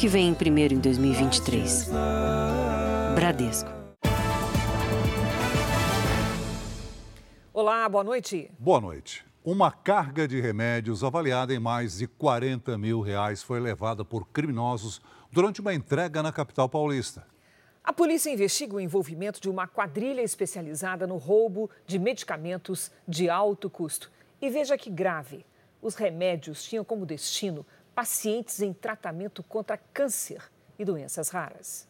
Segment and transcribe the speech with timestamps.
[0.00, 1.90] que vem primeiro em 2023.
[3.14, 3.68] Bradesco.
[7.52, 8.50] Olá, boa noite.
[8.58, 9.22] Boa noite.
[9.44, 15.02] Uma carga de remédios avaliada em mais de 40 mil reais foi levada por criminosos
[15.30, 17.26] durante uma entrega na capital paulista.
[17.84, 23.68] A polícia investiga o envolvimento de uma quadrilha especializada no roubo de medicamentos de alto
[23.68, 24.10] custo.
[24.40, 25.44] E veja que grave:
[25.82, 27.66] os remédios tinham como destino
[28.00, 30.42] pacientes em tratamento contra câncer
[30.78, 31.86] e doenças raras.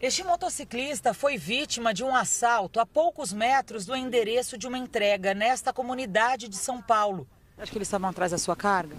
[0.00, 5.32] Este motociclista foi vítima de um assalto a poucos metros do endereço de uma entrega
[5.32, 7.24] nesta comunidade de São Paulo.
[7.56, 8.96] Acho que eles estavam atrás da sua carga?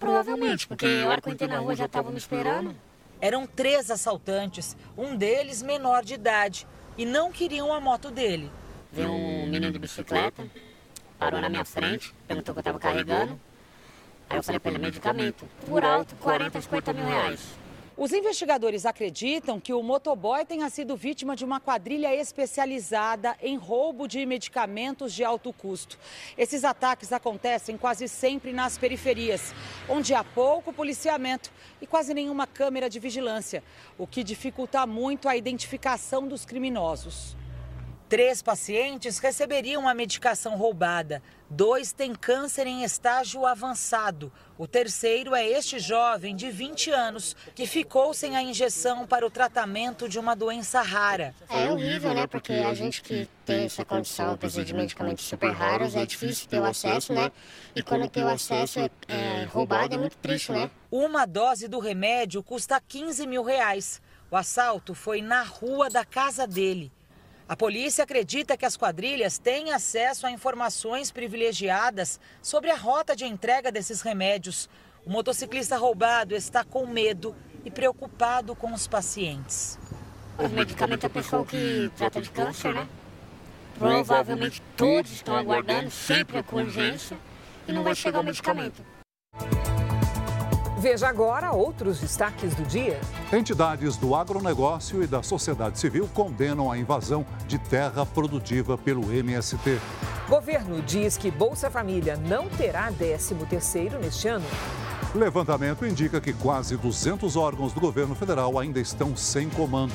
[0.00, 2.74] Provavelmente, porque a hora que eu entrei na rua já estavam me esperando.
[3.20, 8.50] Eram três assaltantes, um deles menor de idade, e não queriam a moto dele.
[8.90, 10.46] Veio um menino de bicicleta,
[11.18, 13.38] parou na minha frente, perguntou o que eu estava carregando.
[14.32, 17.38] Aí eu falei para ele, medicamento, por alto, 40, 50 mil reais.
[17.94, 24.08] Os investigadores acreditam que o motoboy tenha sido vítima de uma quadrilha especializada em roubo
[24.08, 25.98] de medicamentos de alto custo.
[26.38, 29.54] Esses ataques acontecem quase sempre nas periferias,
[29.86, 33.62] onde há pouco policiamento e quase nenhuma câmera de vigilância,
[33.98, 37.36] o que dificulta muito a identificação dos criminosos.
[38.12, 41.22] Três pacientes receberiam a medicação roubada.
[41.48, 44.30] Dois têm câncer em estágio avançado.
[44.58, 49.30] O terceiro é este jovem de 20 anos que ficou sem a injeção para o
[49.30, 51.34] tratamento de uma doença rara.
[51.48, 52.26] É horrível, né?
[52.26, 56.60] Porque a gente que tem essa condição, precisa de medicamentos super raros, é difícil ter
[56.60, 57.32] o acesso, né?
[57.74, 60.70] E quando tem o acesso é, é roubado, é muito triste, né?
[60.90, 64.02] Uma dose do remédio custa 15 mil reais.
[64.30, 66.92] O assalto foi na rua da casa dele.
[67.48, 73.24] A polícia acredita que as quadrilhas têm acesso a informações privilegiadas sobre a rota de
[73.24, 74.68] entrega desses remédios.
[75.04, 79.78] O motociclista roubado está com medo e preocupado com os pacientes.
[80.38, 82.88] O medicamento é pessoal que trata de câncer, né?
[83.78, 87.18] Provavelmente todos estão aguardando, sempre com urgência,
[87.66, 88.82] e não vai chegar o medicamento.
[90.82, 93.00] Veja agora outros destaques do dia.
[93.32, 99.78] Entidades do agronegócio e da sociedade civil condenam a invasão de terra produtiva pelo MST.
[100.28, 104.44] Governo diz que Bolsa Família não terá 13º neste ano.
[105.14, 109.94] Levantamento indica que quase 200 órgãos do governo federal ainda estão sem comando.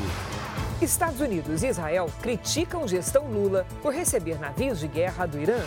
[0.82, 5.60] Estados Unidos e Israel criticam gestão Lula por receber navios de guerra do Irã.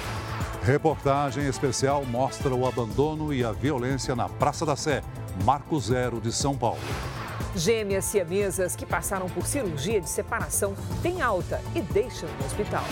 [0.63, 5.03] Reportagem especial mostra o abandono e a violência na Praça da Sé,
[5.43, 6.79] Marco Zero de São Paulo.
[7.57, 12.85] Gêmeas siamesas que passaram por cirurgia de separação têm alta e deixam o hospital.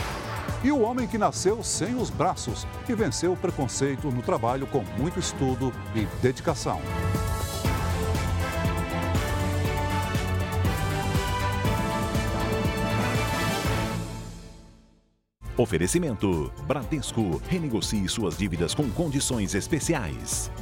[0.64, 4.82] E o homem que nasceu sem os braços e venceu o preconceito no trabalho com
[4.96, 6.80] muito estudo e dedicação.
[15.58, 17.42] Oferecimento: Bradesco.
[17.48, 20.52] Renegocie suas dívidas com condições especiais.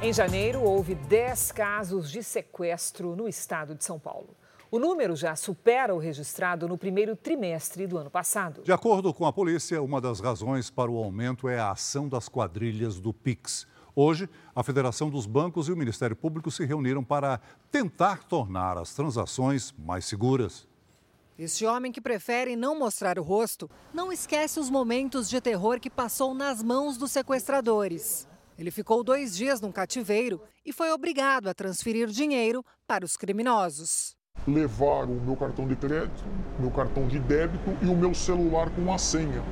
[0.00, 4.36] Em janeiro, houve 10 casos de sequestro no estado de São Paulo.
[4.70, 8.62] O número já supera o registrado no primeiro trimestre do ano passado.
[8.62, 12.28] De acordo com a polícia, uma das razões para o aumento é a ação das
[12.28, 13.66] quadrilhas do Pix.
[13.96, 17.40] Hoje, a Federação dos Bancos e o Ministério Público se reuniram para
[17.70, 20.66] tentar tornar as transações mais seguras.
[21.38, 25.90] Este homem que prefere não mostrar o rosto não esquece os momentos de terror que
[25.90, 28.26] passou nas mãos dos sequestradores.
[28.58, 34.16] Ele ficou dois dias num cativeiro e foi obrigado a transferir dinheiro para os criminosos.
[34.46, 36.24] Levaram o meu cartão de crédito,
[36.58, 39.42] meu cartão de débito e o meu celular com a senha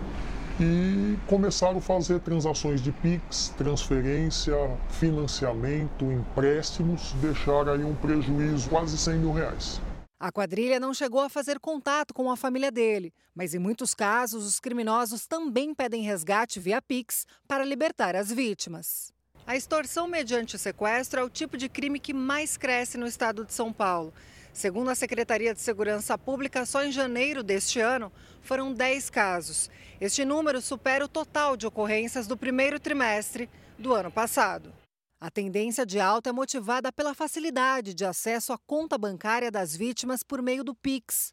[0.63, 4.55] e começaram a fazer transações de PIX, transferência,
[4.91, 9.81] financiamento, empréstimos, deixaram aí um prejuízo quase 100 mil reais.
[10.21, 14.47] A quadrilha não chegou a fazer contato com a família dele, mas em muitos casos
[14.47, 19.13] os criminosos também pedem resgate via Pix para libertar as vítimas.
[19.45, 23.53] A extorsão mediante sequestro é o tipo de crime que mais cresce no estado de
[23.53, 24.15] São Paulo.
[24.53, 28.13] Segundo a Secretaria de Segurança Pública, só em janeiro deste ano
[28.43, 29.71] foram 10 casos.
[29.99, 34.73] Este número supera o total de ocorrências do primeiro trimestre do ano passado.
[35.19, 40.23] A tendência de alta é motivada pela facilidade de acesso à conta bancária das vítimas
[40.23, 41.33] por meio do Pix.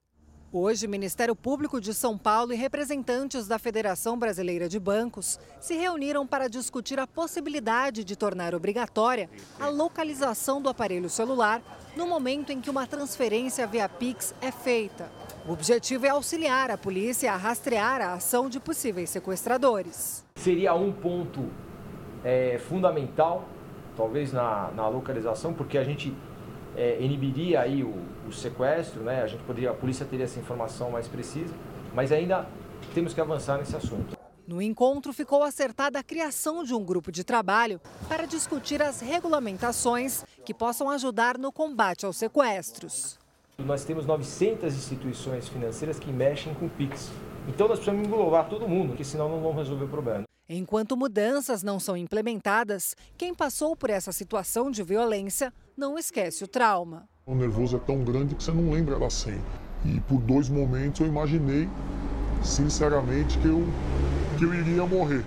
[0.51, 5.75] Hoje, o Ministério Público de São Paulo e representantes da Federação Brasileira de Bancos se
[5.75, 9.29] reuniram para discutir a possibilidade de tornar obrigatória
[9.59, 11.61] a localização do aparelho celular
[11.95, 15.11] no momento em que uma transferência via Pix é feita.
[15.47, 20.25] O objetivo é auxiliar a polícia a rastrear a ação de possíveis sequestradores.
[20.35, 21.45] Seria um ponto
[22.23, 23.47] é, fundamental,
[23.95, 26.11] talvez na, na localização, porque a gente
[26.75, 27.93] é, inibiria aí o,
[28.27, 29.23] o, sequestro, né?
[29.23, 31.53] A gente poderia, a polícia teria essa informação mais precisa,
[31.93, 32.47] mas ainda
[32.93, 34.17] temos que avançar nesse assunto.
[34.47, 40.25] No encontro ficou acertada a criação de um grupo de trabalho para discutir as regulamentações
[40.43, 43.19] que possam ajudar no combate aos sequestros.
[43.59, 47.11] Nós temos 900 instituições financeiras que mexem com o Pix.
[47.47, 50.23] Então nós precisamos englobar todo mundo, porque senão não vamos resolver o problema.
[50.51, 56.47] Enquanto mudanças não são implementadas, quem passou por essa situação de violência não esquece o
[56.47, 57.07] trauma.
[57.25, 59.41] O nervoso é tão grande que você não lembra da senha.
[59.85, 61.69] E por dois momentos eu imaginei,
[62.43, 63.63] sinceramente, que eu,
[64.37, 65.23] que eu iria morrer.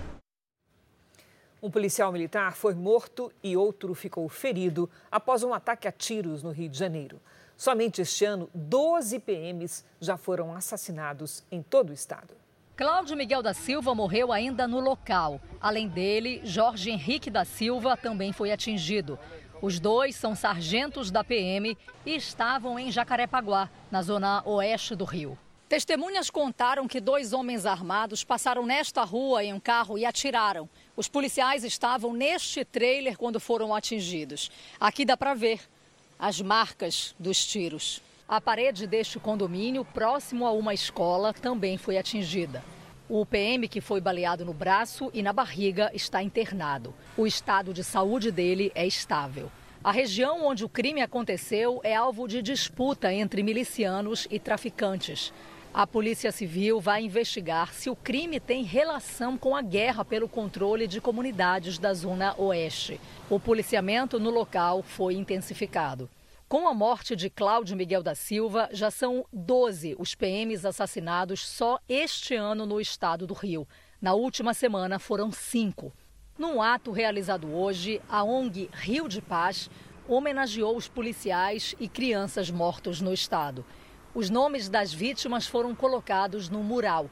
[1.59, 6.51] Um policial militar foi morto e outro ficou ferido após um ataque a tiros no
[6.51, 7.19] Rio de Janeiro.
[7.57, 12.35] Somente este ano, 12 PMs já foram assassinados em todo o estado.
[12.75, 15.39] Cláudio Miguel da Silva morreu ainda no local.
[15.61, 19.17] Além dele, Jorge Henrique da Silva também foi atingido.
[19.63, 25.39] Os dois são sargentos da PM e estavam em Jacarepaguá, na zona oeste do Rio.
[25.69, 30.69] Testemunhas contaram que dois homens armados passaram nesta rua em um carro e atiraram.
[30.97, 34.51] Os policiais estavam neste trailer quando foram atingidos.
[34.77, 35.61] Aqui dá para ver
[36.19, 38.01] as marcas dos tiros.
[38.27, 42.61] A parede deste condomínio, próximo a uma escola, também foi atingida.
[43.09, 46.93] O PM, que foi baleado no braço e na barriga, está internado.
[47.17, 49.51] O estado de saúde dele é estável.
[49.83, 55.33] A região onde o crime aconteceu é alvo de disputa entre milicianos e traficantes.
[55.73, 60.87] A Polícia Civil vai investigar se o crime tem relação com a guerra pelo controle
[60.87, 63.01] de comunidades da Zona Oeste.
[63.29, 66.09] O policiamento no local foi intensificado.
[66.53, 71.79] Com a morte de Cláudio Miguel da Silva, já são 12 os PMs assassinados só
[71.89, 73.67] este ano no estado do Rio.
[73.99, 75.91] Na última semana foram cinco.
[76.37, 79.67] Num ato realizado hoje, a ONG Rio de Paz
[80.07, 83.65] homenageou os policiais e crianças mortos no estado.
[84.13, 87.09] Os nomes das vítimas foram colocados no mural.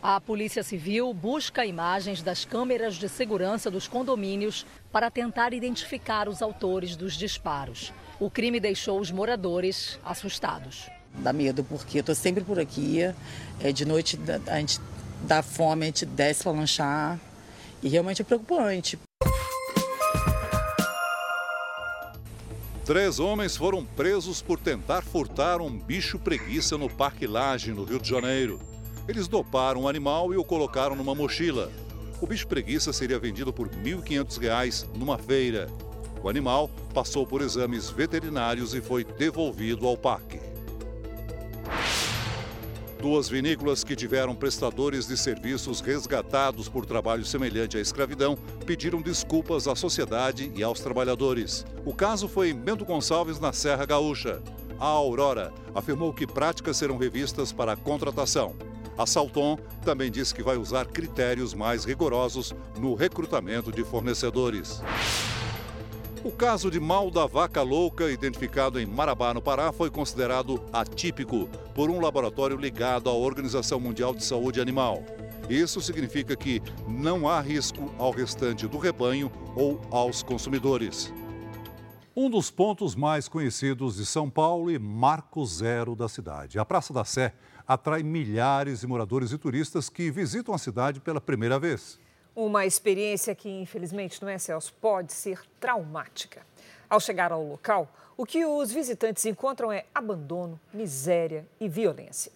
[0.00, 6.40] A Polícia Civil busca imagens das câmeras de segurança dos condomínios para tentar identificar os
[6.40, 7.92] autores dos disparos.
[8.18, 10.88] O crime deixou os moradores assustados.
[11.18, 13.00] Dá medo porque eu estou sempre por aqui.
[13.60, 14.80] É, de noite a gente
[15.22, 17.20] dá fome, a gente desce para lanchar.
[17.82, 18.98] E realmente é preocupante.
[22.86, 28.00] Três homens foram presos por tentar furtar um bicho preguiça no Parque Laje, no Rio
[28.00, 28.60] de Janeiro.
[29.06, 31.70] Eles doparam o animal e o colocaram numa mochila.
[32.20, 35.68] O bicho preguiça seria vendido por R$ 1.500 numa feira.
[36.22, 40.40] O animal passou por exames veterinários e foi devolvido ao parque.
[43.00, 49.68] Duas vinícolas que tiveram prestadores de serviços resgatados por trabalho semelhante à escravidão pediram desculpas
[49.68, 51.64] à sociedade e aos trabalhadores.
[51.84, 54.42] O caso foi em Bento Gonçalves, na Serra Gaúcha.
[54.80, 58.56] A Aurora afirmou que práticas serão revistas para a contratação.
[58.98, 64.82] A Salton também disse que vai usar critérios mais rigorosos no recrutamento de fornecedores.
[66.26, 71.48] O caso de mal da vaca louca, identificado em Marabá, no Pará, foi considerado atípico
[71.72, 75.04] por um laboratório ligado à Organização Mundial de Saúde Animal.
[75.48, 81.14] Isso significa que não há risco ao restante do rebanho ou aos consumidores.
[82.16, 86.58] Um dos pontos mais conhecidos de São Paulo e marco zero da cidade.
[86.58, 87.34] A Praça da Sé
[87.68, 92.00] atrai milhares de moradores e turistas que visitam a cidade pela primeira vez.
[92.36, 96.46] Uma experiência que, infelizmente, não é, Celso, pode ser traumática.
[96.88, 102.30] Ao chegar ao local, o que os visitantes encontram é abandono, miséria e violência.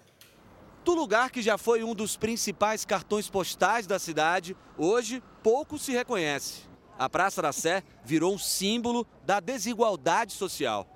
[0.83, 5.93] Do lugar que já foi um dos principais cartões postais da cidade, hoje pouco se
[5.93, 6.63] reconhece.
[6.99, 10.87] A Praça da Sé virou um símbolo da desigualdade social.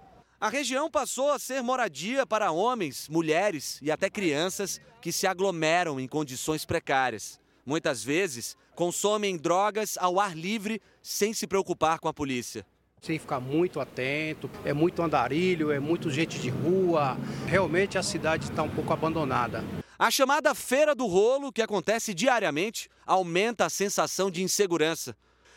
[0.40, 6.00] A região passou a ser moradia para homens, mulheres e até crianças que se aglomeram
[6.00, 7.38] em condições precárias.
[7.66, 12.66] Muitas vezes consomem drogas ao ar livre sem se preocupar com a polícia.
[13.00, 17.16] Tem que ficar muito atento, é muito andarilho, é muito gente de rua.
[17.46, 19.62] Realmente a cidade está um pouco abandonada.
[19.98, 25.16] A chamada Feira do Rolo, que acontece diariamente, aumenta a sensação de insegurança.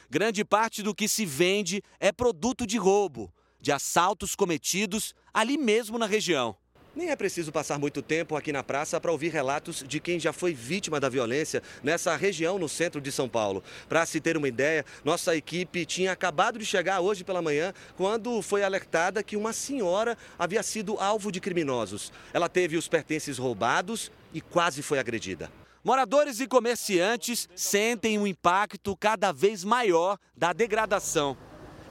[0.10, 5.98] Grande parte do que se vende é produto de roubo, de assaltos cometidos ali mesmo
[5.98, 6.56] na região.
[6.98, 10.34] Nem é preciso passar muito tempo aqui na praça para ouvir relatos de quem já
[10.34, 13.64] foi vítima da violência nessa região no centro de São Paulo.
[13.88, 18.42] Para se ter uma ideia, nossa equipe tinha acabado de chegar hoje pela manhã quando
[18.42, 22.12] foi alertada que uma senhora havia sido alvo de criminosos.
[22.34, 25.52] Ela teve os pertences roubados e quase foi agredida.
[25.84, 31.38] Moradores e comerciantes sentem um impacto cada vez maior da degradação.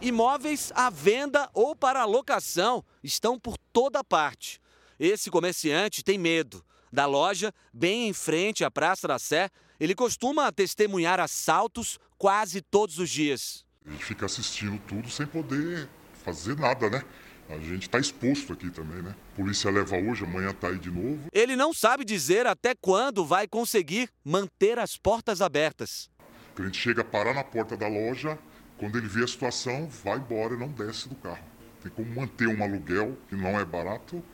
[0.02, 4.60] Imóveis à venda ou para locação estão por toda parte.
[4.98, 6.64] Esse comerciante tem medo.
[6.92, 12.98] Da loja, bem em frente à Praça da Sé, ele costuma testemunhar assaltos quase todos
[12.98, 13.66] os dias.
[13.84, 15.88] A gente fica assistindo tudo sem poder
[16.24, 17.04] fazer nada, né?
[17.48, 19.14] A gente está exposto aqui também, né?
[19.32, 21.28] A polícia leva hoje, amanhã está aí de novo.
[21.32, 26.10] Ele não sabe dizer até quando vai conseguir manter as portas abertas.
[26.52, 28.38] O cliente chega a parar na porta da loja,
[28.78, 31.44] quando ele vê a situação, vai embora e não desce do carro.
[31.82, 34.24] Tem como manter um aluguel que não é barato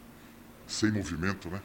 [0.66, 1.60] sem movimento, né?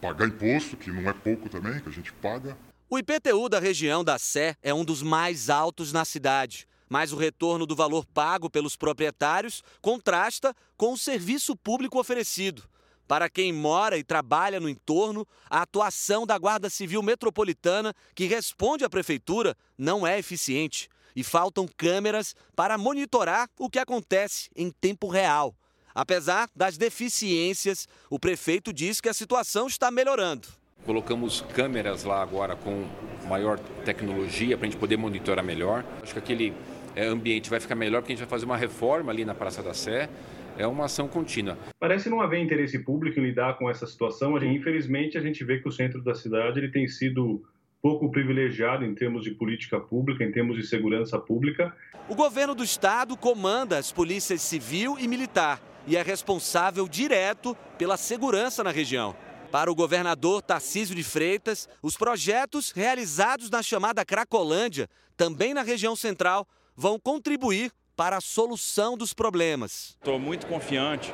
[0.00, 2.56] Pagar imposto, que não é pouco também, que a gente paga.
[2.88, 7.16] O IPTU da região da Sé é um dos mais altos na cidade, mas o
[7.16, 12.62] retorno do valor pago pelos proprietários contrasta com o serviço público oferecido.
[13.08, 18.84] Para quem mora e trabalha no entorno, a atuação da Guarda Civil Metropolitana, que responde
[18.84, 25.08] à prefeitura, não é eficiente e faltam câmeras para monitorar o que acontece em tempo
[25.08, 25.54] real.
[25.96, 30.46] Apesar das deficiências, o prefeito diz que a situação está melhorando.
[30.84, 32.84] Colocamos câmeras lá agora com
[33.26, 35.82] maior tecnologia para a gente poder monitorar melhor.
[36.02, 36.52] Acho que aquele
[36.94, 39.62] é, ambiente vai ficar melhor porque a gente vai fazer uma reforma ali na Praça
[39.62, 40.10] da Sé.
[40.58, 41.56] É uma ação contínua.
[41.80, 44.36] Parece não haver interesse público em lidar com essa situação.
[44.36, 47.42] Infelizmente, a gente vê que o centro da cidade ele tem sido
[47.80, 51.74] pouco privilegiado em termos de política pública, em termos de segurança pública.
[52.06, 57.96] O governo do estado comanda as polícias civil e militar e é responsável direto pela
[57.96, 59.14] segurança na região.
[59.50, 65.94] Para o governador Tarcísio de Freitas, os projetos realizados na chamada Cracolândia, também na região
[65.94, 69.96] central, vão contribuir para a solução dos problemas.
[69.98, 71.12] Estou muito confiante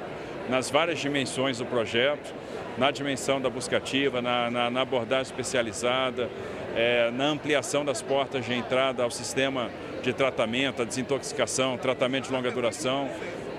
[0.49, 2.35] nas várias dimensões do projeto,
[2.77, 6.29] na dimensão da buscativa, na, na, na abordagem especializada,
[6.75, 9.71] é, na ampliação das portas de entrada ao sistema
[10.03, 13.09] de tratamento, a desintoxicação, tratamento de longa duração,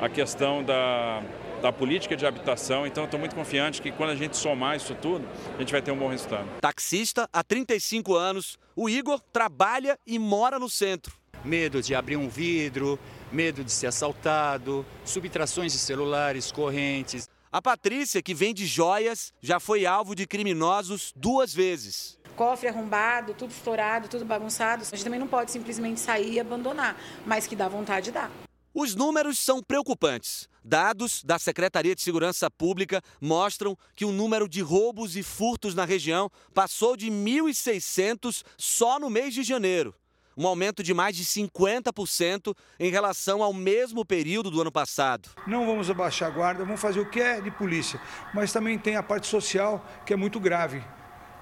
[0.01, 1.23] a questão da,
[1.61, 2.85] da política de habitação.
[2.85, 5.91] Então, estou muito confiante que quando a gente somar isso tudo, a gente vai ter
[5.91, 6.47] um bom resultado.
[6.59, 11.13] Taxista há 35 anos, o Igor trabalha e mora no centro.
[11.43, 12.99] Medo de abrir um vidro,
[13.31, 17.27] medo de ser assaltado, subtrações de celulares, correntes.
[17.51, 23.51] A Patrícia, que vende joias, já foi alvo de criminosos duas vezes cofre arrombado, tudo
[23.51, 24.81] estourado, tudo bagunçado.
[24.81, 28.29] A gente também não pode simplesmente sair e abandonar, mas que dá vontade dá.
[28.75, 30.49] Os números são preocupantes.
[30.65, 35.85] Dados da Secretaria de Segurança Pública mostram que o número de roubos e furtos na
[35.85, 39.93] região passou de 1.600 só no mês de janeiro.
[40.35, 45.29] Um aumento de mais de 50% em relação ao mesmo período do ano passado.
[45.45, 48.01] Não vamos abaixar a guarda, vamos fazer o que é de polícia,
[48.33, 50.83] mas também tem a parte social que é muito grave.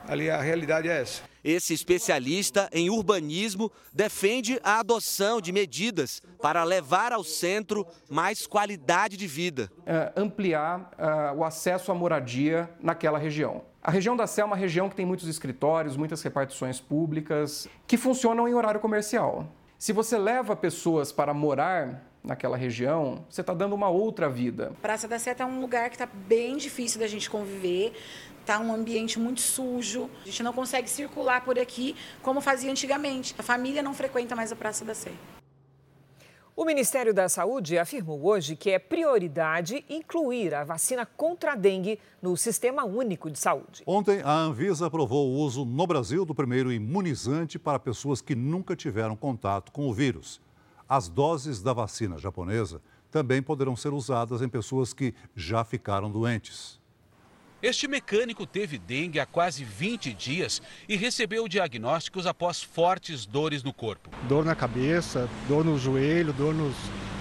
[0.07, 1.23] Ali a realidade é essa.
[1.43, 9.17] Esse especialista em urbanismo defende a adoção de medidas para levar ao centro mais qualidade
[9.17, 9.71] de vida.
[9.85, 13.63] É, ampliar uh, o acesso à moradia naquela região.
[13.81, 17.97] A região da Sé é uma região que tem muitos escritórios, muitas repartições públicas que
[17.97, 19.47] funcionam em horário comercial.
[19.79, 24.73] Se você leva pessoas para morar naquela região, você está dando uma outra vida.
[24.79, 27.93] Praça da Sé é um lugar que está bem difícil da gente conviver.
[28.41, 30.09] Está um ambiente muito sujo.
[30.23, 33.33] A gente não consegue circular por aqui como fazia antigamente.
[33.37, 35.11] A família não frequenta mais a Praça da Sé.
[36.53, 41.97] O Ministério da Saúde afirmou hoje que é prioridade incluir a vacina contra a dengue
[42.21, 43.83] no Sistema Único de Saúde.
[43.85, 48.75] Ontem, a Anvisa aprovou o uso no Brasil do primeiro imunizante para pessoas que nunca
[48.75, 50.41] tiveram contato com o vírus.
[50.89, 56.80] As doses da vacina japonesa também poderão ser usadas em pessoas que já ficaram doentes.
[57.63, 63.71] Este mecânico teve dengue há quase 20 dias e recebeu diagnósticos após fortes dores no
[63.71, 64.09] corpo.
[64.27, 66.75] Dor na cabeça, dor no joelho, dor nos,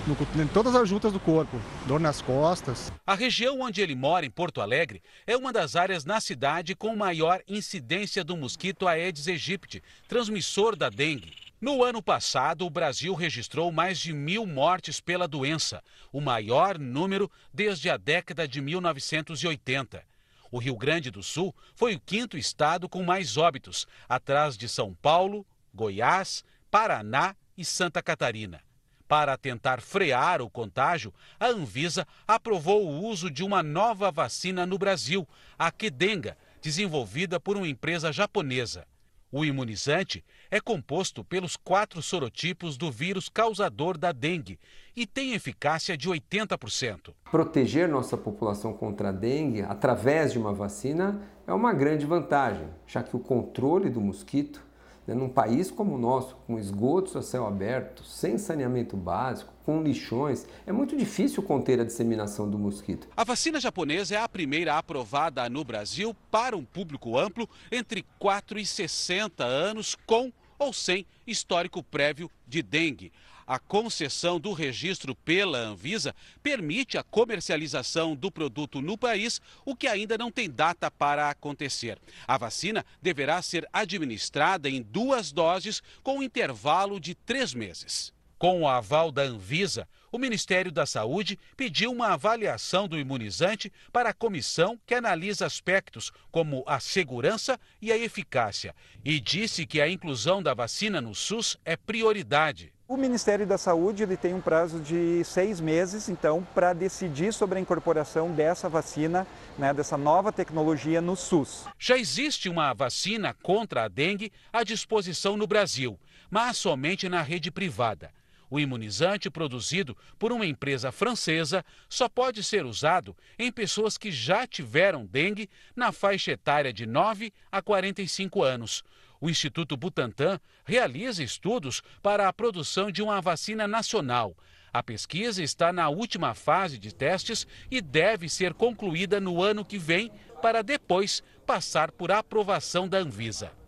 [0.07, 2.91] no, em todas as juntas do corpo, dor nas costas.
[3.07, 6.97] A região onde ele mora, em Porto Alegre, é uma das áreas na cidade com
[6.97, 11.35] maior incidência do mosquito Aedes aegypti, transmissor da dengue.
[11.61, 17.31] No ano passado, o Brasil registrou mais de mil mortes pela doença, o maior número
[17.53, 20.09] desde a década de 1980.
[20.51, 24.95] O Rio Grande do Sul foi o quinto estado com mais óbitos, atrás de São
[24.95, 28.63] Paulo, Goiás, Paraná e Santa Catarina.
[29.07, 34.79] Para tentar frear o contágio, a Anvisa aprovou o uso de uma nova vacina no
[34.79, 35.29] Brasil,
[35.59, 38.87] a Kedenga, desenvolvida por uma empresa japonesa.
[39.33, 44.59] O imunizante é composto pelos quatro sorotipos do vírus causador da dengue
[44.97, 47.13] e tem eficácia de 80%.
[47.31, 53.03] Proteger nossa população contra a dengue através de uma vacina é uma grande vantagem, já
[53.03, 54.61] que o controle do mosquito
[55.07, 59.83] né, num país como o nosso, com esgotos a céu aberto, sem saneamento básico, com
[59.83, 63.09] lixões, é muito difícil conter a disseminação do mosquito.
[63.17, 68.59] A vacina japonesa é a primeira aprovada no Brasil para um público amplo entre 4
[68.59, 73.11] e 60 anos, com ou sem histórico prévio de dengue.
[73.47, 79.89] A concessão do registro pela Anvisa permite a comercialização do produto no país, o que
[79.89, 81.99] ainda não tem data para acontecer.
[82.29, 88.13] A vacina deverá ser administrada em duas doses com um intervalo de três meses.
[88.39, 94.11] Com o aval da Anvisa, o Ministério da Saúde pediu uma avaliação do imunizante para
[94.11, 98.75] a comissão que analisa aspectos como a segurança e a eficácia
[99.05, 102.73] e disse que a inclusão da vacina no SUS é prioridade.
[102.89, 107.57] O Ministério da Saúde ele tem um prazo de seis meses, então, para decidir sobre
[107.57, 109.25] a incorporação dessa vacina,
[109.57, 111.67] né, dessa nova tecnologia no SUS.
[111.79, 117.49] Já existe uma vacina contra a dengue à disposição no Brasil, mas somente na rede
[117.53, 118.11] privada.
[118.51, 124.47] O imunizante produzido por uma empresa francesa só pode ser usado em pessoas que já
[124.47, 128.83] tiveram dengue na faixa etária de 9 a 45 anos.
[129.21, 134.37] O Instituto Butantan realiza estudos para a produção de uma vacina nacional.
[134.73, 139.79] A pesquisa está na última fase de testes e deve ser concluída no ano que
[139.79, 143.60] vem, para depois passar por aprovação da Anvisa.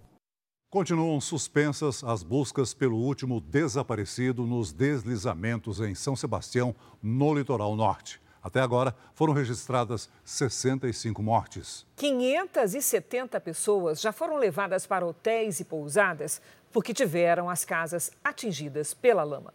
[0.73, 8.19] Continuam suspensas as buscas pelo último desaparecido nos deslizamentos em São Sebastião, no litoral norte.
[8.43, 11.85] Até agora, foram registradas 65 mortes.
[11.97, 16.41] 570 pessoas já foram levadas para hotéis e pousadas
[16.73, 19.53] porque tiveram as casas atingidas pela lama.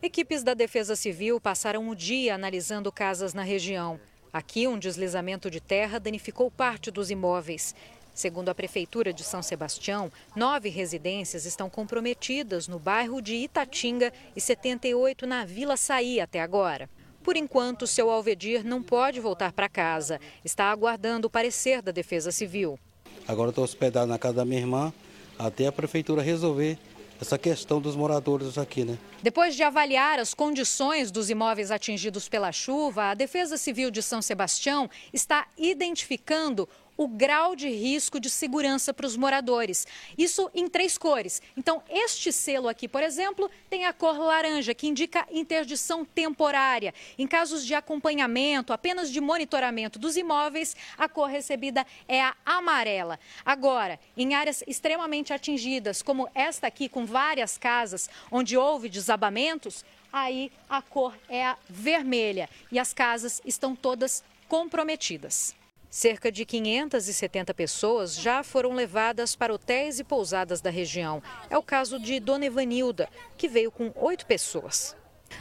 [0.00, 3.98] Equipes da Defesa Civil passaram o dia analisando casas na região.
[4.32, 7.74] Aqui, um deslizamento de terra danificou parte dos imóveis.
[8.22, 14.40] Segundo a Prefeitura de São Sebastião, nove residências estão comprometidas no bairro de Itatinga e
[14.40, 16.88] 78 na Vila Saí até agora.
[17.24, 20.20] Por enquanto, seu Alvedir não pode voltar para casa.
[20.44, 22.78] Está aguardando o parecer da Defesa Civil.
[23.26, 24.94] Agora estou hospedado na casa da minha irmã
[25.36, 26.78] até a prefeitura resolver
[27.22, 28.98] essa questão dos moradores aqui, né?
[29.22, 34.20] Depois de avaliar as condições dos imóveis atingidos pela chuva, a Defesa Civil de São
[34.20, 36.68] Sebastião está identificando
[37.02, 39.86] o grau de risco de segurança para os moradores.
[40.16, 41.42] Isso em três cores.
[41.56, 46.94] Então, este selo aqui, por exemplo, tem a cor laranja, que indica interdição temporária.
[47.18, 53.18] Em casos de acompanhamento, apenas de monitoramento dos imóveis, a cor recebida é a amarela.
[53.44, 60.52] Agora, em áreas extremamente atingidas, como esta aqui, com várias casas onde houve desabamentos, aí
[60.68, 65.60] a cor é a vermelha e as casas estão todas comprometidas.
[65.94, 71.22] Cerca de 570 pessoas já foram levadas para hotéis e pousadas da região.
[71.50, 74.96] É o caso de Dona Evanilda, que veio com oito pessoas.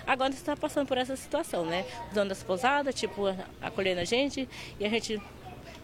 [0.05, 1.85] Agora está passando por essa situação, né?
[2.09, 3.27] Os donos das pousadas, tipo,
[3.61, 5.21] acolhendo a gente e a gente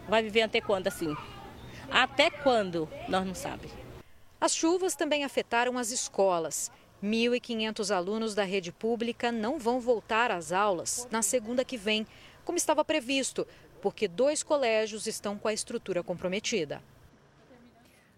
[0.06, 1.16] vai viver até quando assim?
[1.90, 2.86] Até quando?
[3.08, 3.74] Nós não sabemos.
[4.38, 6.70] As chuvas também afetaram as escolas.
[7.02, 12.06] 1.500 alunos da rede pública não vão voltar às aulas na segunda que vem,
[12.44, 13.46] como estava previsto,
[13.78, 16.82] porque dois colégios estão com a estrutura comprometida.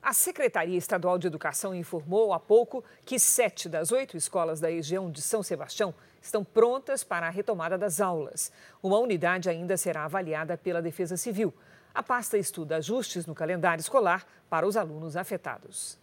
[0.02, 5.10] A Secretaria Estadual de Educação informou há pouco que sete das oito escolas da região
[5.10, 8.50] de São Sebastião estão prontas para a retomada das aulas.
[8.82, 11.52] Uma unidade ainda será avaliada pela Defesa Civil.
[11.94, 15.98] A pasta estuda ajustes no calendário escolar para os alunos afetados.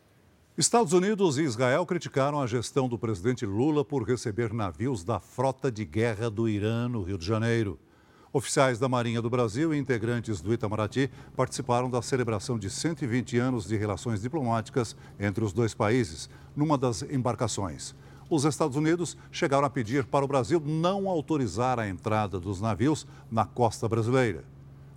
[0.56, 5.72] Estados Unidos e Israel criticaram a gestão do presidente Lula por receber navios da frota
[5.72, 7.80] de guerra do Irã no Rio de Janeiro.
[8.34, 13.66] Oficiais da Marinha do Brasil e integrantes do Itamaraty participaram da celebração de 120 anos
[13.66, 17.96] de relações diplomáticas entre os dois países, numa das embarcações.
[18.30, 23.08] Os Estados Unidos chegaram a pedir para o Brasil não autorizar a entrada dos navios
[23.32, 24.44] na costa brasileira.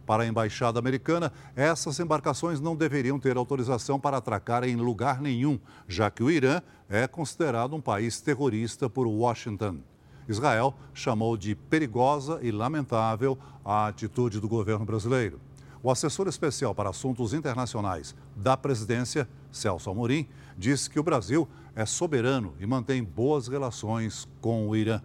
[0.05, 5.61] Para a embaixada americana, essas embarcações não deveriam ter autorização para atracar em lugar nenhum,
[5.87, 9.79] já que o Irã é considerado um país terrorista por Washington.
[10.29, 15.41] Israel chamou de perigosa e lamentável a atitude do governo brasileiro.
[15.83, 21.87] O assessor especial para assuntos internacionais da presidência, Celso Amorim, disse que o Brasil é
[21.87, 25.01] soberano e mantém boas relações com o Irã.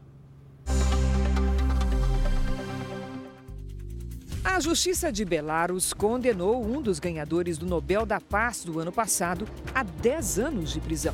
[4.43, 9.47] A Justiça de Belarus condenou um dos ganhadores do Nobel da Paz do ano passado
[9.73, 11.13] a 10 anos de prisão.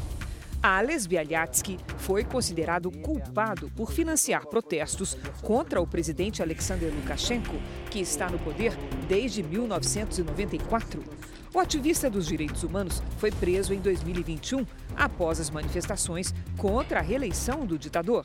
[0.63, 7.55] Ales Bialyatsky foi considerado culpado por financiar protestos contra o presidente Alexander Lukashenko,
[7.89, 8.73] que está no poder
[9.07, 11.03] desde 1994.
[11.51, 14.63] O ativista dos direitos humanos foi preso em 2021
[14.95, 18.23] após as manifestações contra a reeleição do ditador.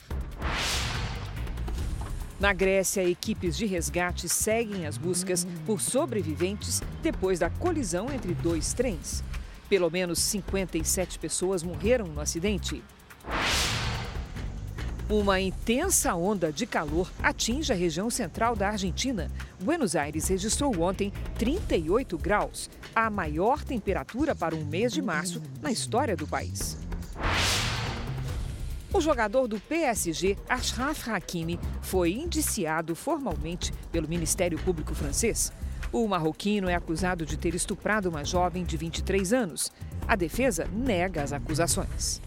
[2.39, 8.75] Na Grécia, equipes de resgate seguem as buscas por sobreviventes depois da colisão entre dois
[8.75, 9.25] trens.
[9.69, 12.83] Pelo menos 57 pessoas morreram no acidente.
[15.09, 19.31] Uma intensa onda de calor atinge a região central da Argentina.
[19.61, 25.71] Buenos Aires registrou ontem 38 graus, a maior temperatura para um mês de março na
[25.71, 26.77] história do país.
[28.93, 35.53] O jogador do PSG, Ashraf Hakimi, foi indiciado formalmente pelo Ministério Público francês.
[35.93, 39.71] O marroquino é acusado de ter estuprado uma jovem de 23 anos.
[40.07, 42.21] A defesa nega as acusações.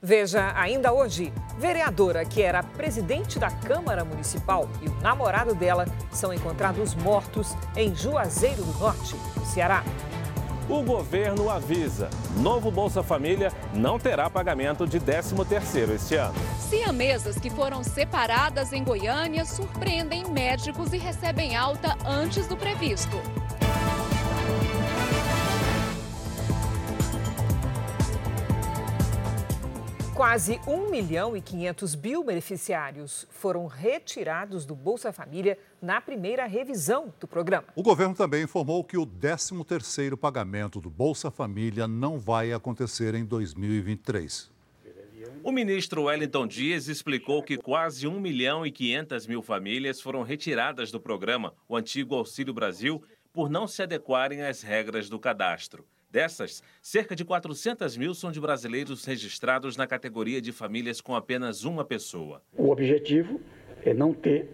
[0.00, 6.32] Veja ainda hoje: vereadora que era presidente da Câmara Municipal e o namorado dela são
[6.32, 9.82] encontrados mortos em Juazeiro do Norte, no Ceará.
[10.68, 16.34] O governo avisa: novo Bolsa Família não terá pagamento de 13º este ano.
[16.58, 23.20] Siamesas que foram separadas em Goiânia surpreendem médicos e recebem alta antes do previsto.
[30.14, 37.12] Quase 1 milhão e 500 mil beneficiários foram retirados do Bolsa Família na primeira revisão
[37.18, 37.66] do programa.
[37.74, 43.24] O governo também informou que o 13º pagamento do Bolsa Família não vai acontecer em
[43.24, 44.52] 2023.
[45.42, 50.92] O ministro Wellington Dias explicou que quase 1 milhão e 500 mil famílias foram retiradas
[50.92, 55.84] do programa, o antigo Auxílio Brasil, por não se adequarem às regras do cadastro.
[56.14, 61.64] Dessas, cerca de 400 mil são de brasileiros registrados na categoria de famílias com apenas
[61.64, 62.40] uma pessoa.
[62.56, 63.40] O objetivo
[63.84, 64.48] é não ter,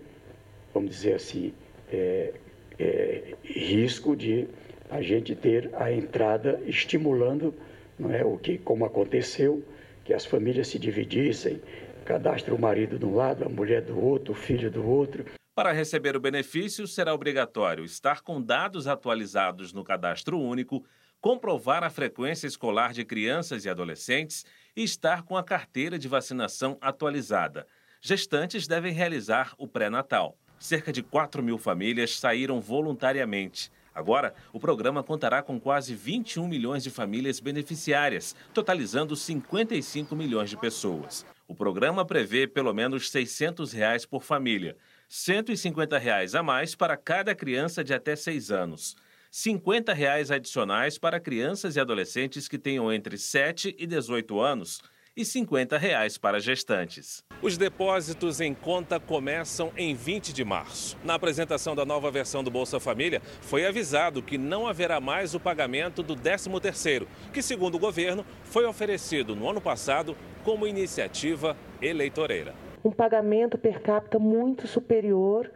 [0.73, 1.53] vamos dizer assim,
[1.93, 2.33] é,
[2.79, 4.49] é, risco de
[4.89, 7.53] a gente ter a entrada estimulando,
[7.99, 9.63] não é o que como aconteceu,
[10.03, 11.61] que as famílias se dividissem,
[12.07, 15.27] cadastra o marido de um lado, a mulher do outro, o filho do outro.
[15.55, 20.83] Para receber o benefício, será obrigatório estar com dados atualizados no cadastro único,
[21.21, 26.79] comprovar a frequência escolar de crianças e adolescentes e estar com a carteira de vacinação
[26.81, 27.67] atualizada.
[28.01, 30.37] Gestantes devem realizar o pré-natal.
[30.59, 33.71] Cerca de 4 mil famílias saíram voluntariamente.
[33.95, 40.57] Agora, o programa contará com quase 21 milhões de famílias beneficiárias, totalizando 55 milhões de
[40.57, 41.27] pessoas.
[41.47, 44.77] O programa prevê pelo menos 600 reais por família,
[45.09, 48.97] 150 reais a mais para cada criança de até 6 anos.
[49.33, 54.83] 50 reais adicionais para crianças e adolescentes que tenham entre 7 e 18 anos
[55.17, 57.23] e 50 reais para gestantes.
[57.41, 60.97] Os depósitos em conta começam em 20 de março.
[61.05, 65.39] Na apresentação da nova versão do Bolsa Família, foi avisado que não haverá mais o
[65.39, 72.53] pagamento do 13º, que segundo o governo foi oferecido no ano passado como iniciativa eleitoreira.
[72.85, 75.51] Um pagamento per capita muito superior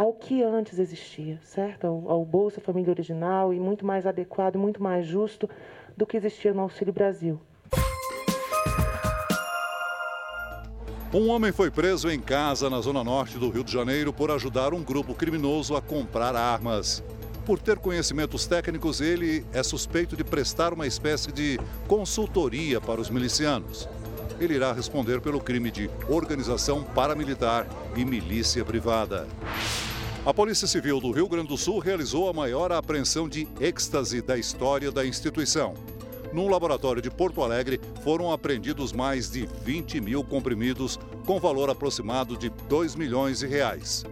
[0.00, 1.86] ao que antes existia, certo?
[1.86, 5.46] Ao, ao, Bolsa Família original e muito mais adequado, muito mais justo
[5.94, 7.38] do que existia no Auxílio Brasil.
[11.12, 14.72] Um homem foi preso em casa na zona norte do Rio de Janeiro por ajudar
[14.72, 17.04] um grupo criminoso a comprar armas.
[17.44, 23.10] Por ter conhecimentos técnicos, ele é suspeito de prestar uma espécie de consultoria para os
[23.10, 23.86] milicianos.
[24.40, 29.26] Ele irá responder pelo crime de organização paramilitar e milícia privada.
[30.24, 34.36] A Polícia Civil do Rio Grande do Sul realizou a maior apreensão de êxtase da
[34.36, 35.72] história da instituição.
[36.30, 42.36] Num laboratório de Porto Alegre, foram apreendidos mais de 20 mil comprimidos com valor aproximado
[42.36, 44.04] de 2 milhões de reais.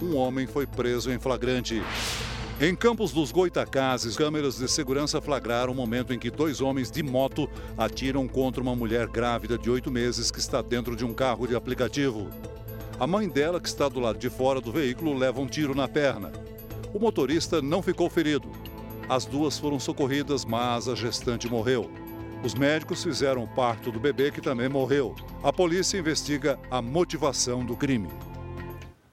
[0.00, 1.82] Um homem foi preso em flagrante.
[2.60, 7.02] Em Campos dos Goitacazes, câmeras de segurança flagraram o momento em que dois homens de
[7.02, 11.44] moto atiram contra uma mulher grávida de oito meses que está dentro de um carro
[11.44, 12.30] de aplicativo.
[12.98, 15.86] A mãe dela, que está do lado de fora do veículo, leva um tiro na
[15.86, 16.32] perna.
[16.94, 18.50] O motorista não ficou ferido.
[19.06, 21.90] As duas foram socorridas, mas a gestante morreu.
[22.42, 25.14] Os médicos fizeram o parto do bebê, que também morreu.
[25.42, 28.08] A polícia investiga a motivação do crime.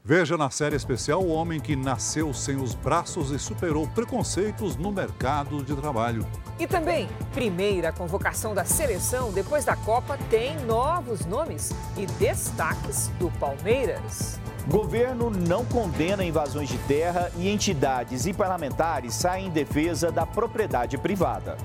[0.02, 4.94] Veja na série especial o homem que nasceu sem os braços e superou preconceitos no
[4.94, 6.26] mercado de trabalho.
[6.60, 13.32] E também, primeira convocação da seleção depois da Copa tem novos nomes e destaques do
[13.40, 14.40] Palmeiras.
[14.68, 20.98] Governo não condena invasões de terra e entidades e parlamentares saem em defesa da propriedade
[20.98, 21.58] privada.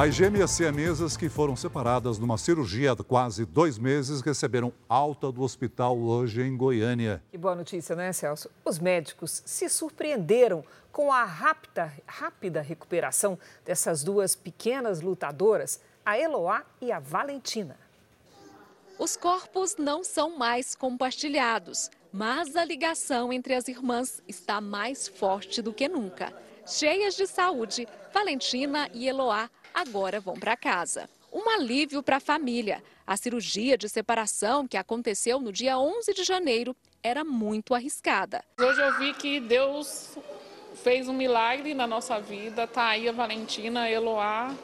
[0.00, 5.42] As gêmeas siamesas que foram separadas numa cirurgia há quase dois meses receberam alta do
[5.42, 7.20] hospital hoje em Goiânia.
[7.32, 8.48] Que boa notícia, né, Celso?
[8.64, 16.62] Os médicos se surpreenderam com a rápida, rápida recuperação dessas duas pequenas lutadoras, a Eloá
[16.80, 17.76] e a Valentina.
[19.00, 25.60] Os corpos não são mais compartilhados, mas a ligação entre as irmãs está mais forte
[25.60, 26.32] do que nunca.
[26.64, 31.08] Cheias de saúde, Valentina e Eloá agora vão para casa.
[31.32, 32.82] Um alívio para a família.
[33.06, 38.44] A cirurgia de separação que aconteceu no dia 11 de janeiro era muito arriscada.
[38.60, 40.16] Hoje eu vi que Deus
[40.82, 42.66] fez um milagre na nossa vida.
[42.66, 44.54] Tá aí a Valentina, a Eloá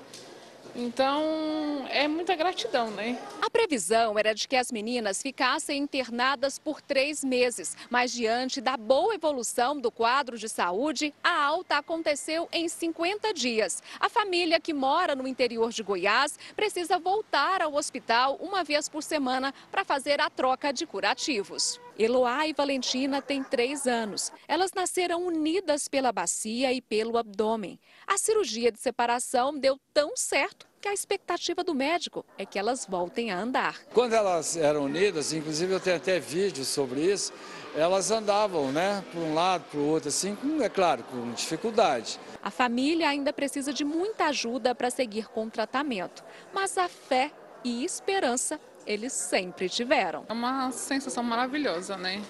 [0.76, 3.18] então, é muita gratidão, né?
[3.40, 8.76] A previsão era de que as meninas ficassem internadas por três meses, mas diante da
[8.76, 13.82] boa evolução do quadro de saúde, a alta aconteceu em 50 dias.
[14.00, 19.02] A família que mora no interior de Goiás precisa voltar ao hospital uma vez por
[19.02, 21.80] semana para fazer a troca de curativos.
[21.98, 24.32] Eloá e Valentina têm três anos.
[24.48, 27.78] Elas nasceram unidas pela bacia e pelo abdômen.
[28.06, 32.84] A cirurgia de separação deu tão certo que a expectativa do médico é que elas
[32.84, 33.80] voltem a andar.
[33.94, 37.32] Quando elas eram unidas, inclusive eu tenho até vídeos sobre isso,
[37.74, 42.20] elas andavam, né, por um lado, para o outro, assim, com, é claro, com dificuldade.
[42.42, 47.32] A família ainda precisa de muita ajuda para seguir com o tratamento, mas a fé
[47.64, 50.24] e esperança eles sempre tiveram.
[50.28, 52.22] É uma sensação maravilhosa, né?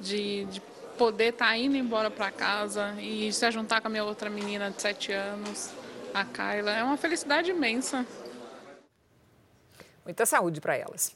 [0.00, 0.60] De, de
[0.98, 4.70] poder estar tá indo embora para casa e se juntar com a minha outra menina
[4.70, 5.70] de 7 anos,
[6.12, 6.72] a Kyla.
[6.72, 8.06] É uma felicidade imensa.
[10.04, 11.14] Muita saúde para elas.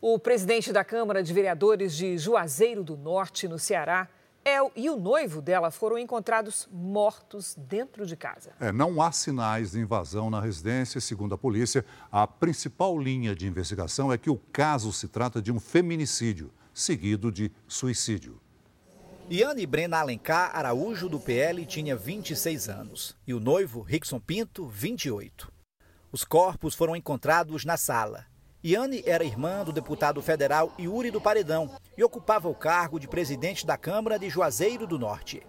[0.00, 4.08] O presidente da Câmara de Vereadores de Juazeiro do Norte, no Ceará,
[4.44, 8.52] El e o noivo dela foram encontrados mortos dentro de casa.
[8.60, 11.00] É, não há sinais de invasão na residência.
[11.00, 15.50] Segundo a polícia, a principal linha de investigação é que o caso se trata de
[15.50, 18.38] um feminicídio, seguido de suicídio.
[19.30, 25.50] Iane Brena Alencar Araújo, do PL, tinha 26 anos e o noivo, Rickson Pinto, 28.
[26.12, 28.26] Os corpos foram encontrados na sala.
[28.66, 33.66] Iane era irmã do deputado federal Yuri do Paredão e ocupava o cargo de presidente
[33.66, 35.42] da Câmara de Juazeiro do Norte.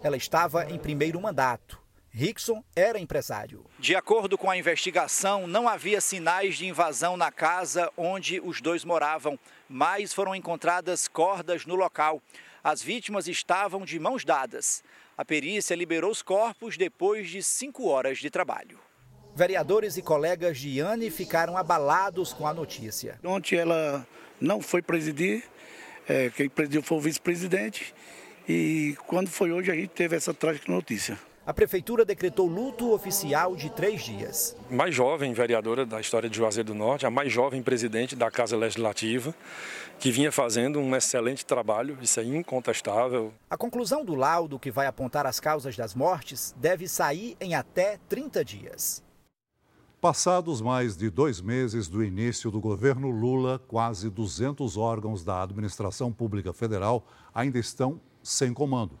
[0.00, 1.82] Ela estava em primeiro mandato.
[2.08, 3.64] Rickson era empresário.
[3.80, 8.84] De acordo com a investigação, não havia sinais de invasão na casa onde os dois
[8.84, 9.36] moravam,
[9.68, 12.22] mas foram encontradas cordas no local.
[12.62, 14.84] As vítimas estavam de mãos dadas.
[15.18, 18.78] A perícia liberou os corpos depois de cinco horas de trabalho.
[19.34, 23.18] Vereadores e colegas de Iane ficaram abalados com a notícia.
[23.24, 24.06] Ontem ela
[24.40, 25.42] não foi presidir,
[26.08, 27.94] é, quem presidiu foi o vice-presidente,
[28.46, 31.18] e quando foi hoje a gente teve essa trágica notícia.
[31.44, 34.54] A prefeitura decretou luto oficial de três dias.
[34.70, 38.56] Mais jovem vereadora da história de Juazeiro do Norte, a mais jovem presidente da Casa
[38.56, 39.34] Legislativa,
[39.98, 43.32] que vinha fazendo um excelente trabalho, isso é incontestável.
[43.50, 47.98] A conclusão do laudo, que vai apontar as causas das mortes, deve sair em até
[48.08, 49.02] 30 dias.
[50.02, 56.12] Passados mais de dois meses do início do governo Lula, quase 200 órgãos da administração
[56.12, 58.98] pública federal ainda estão sem comando.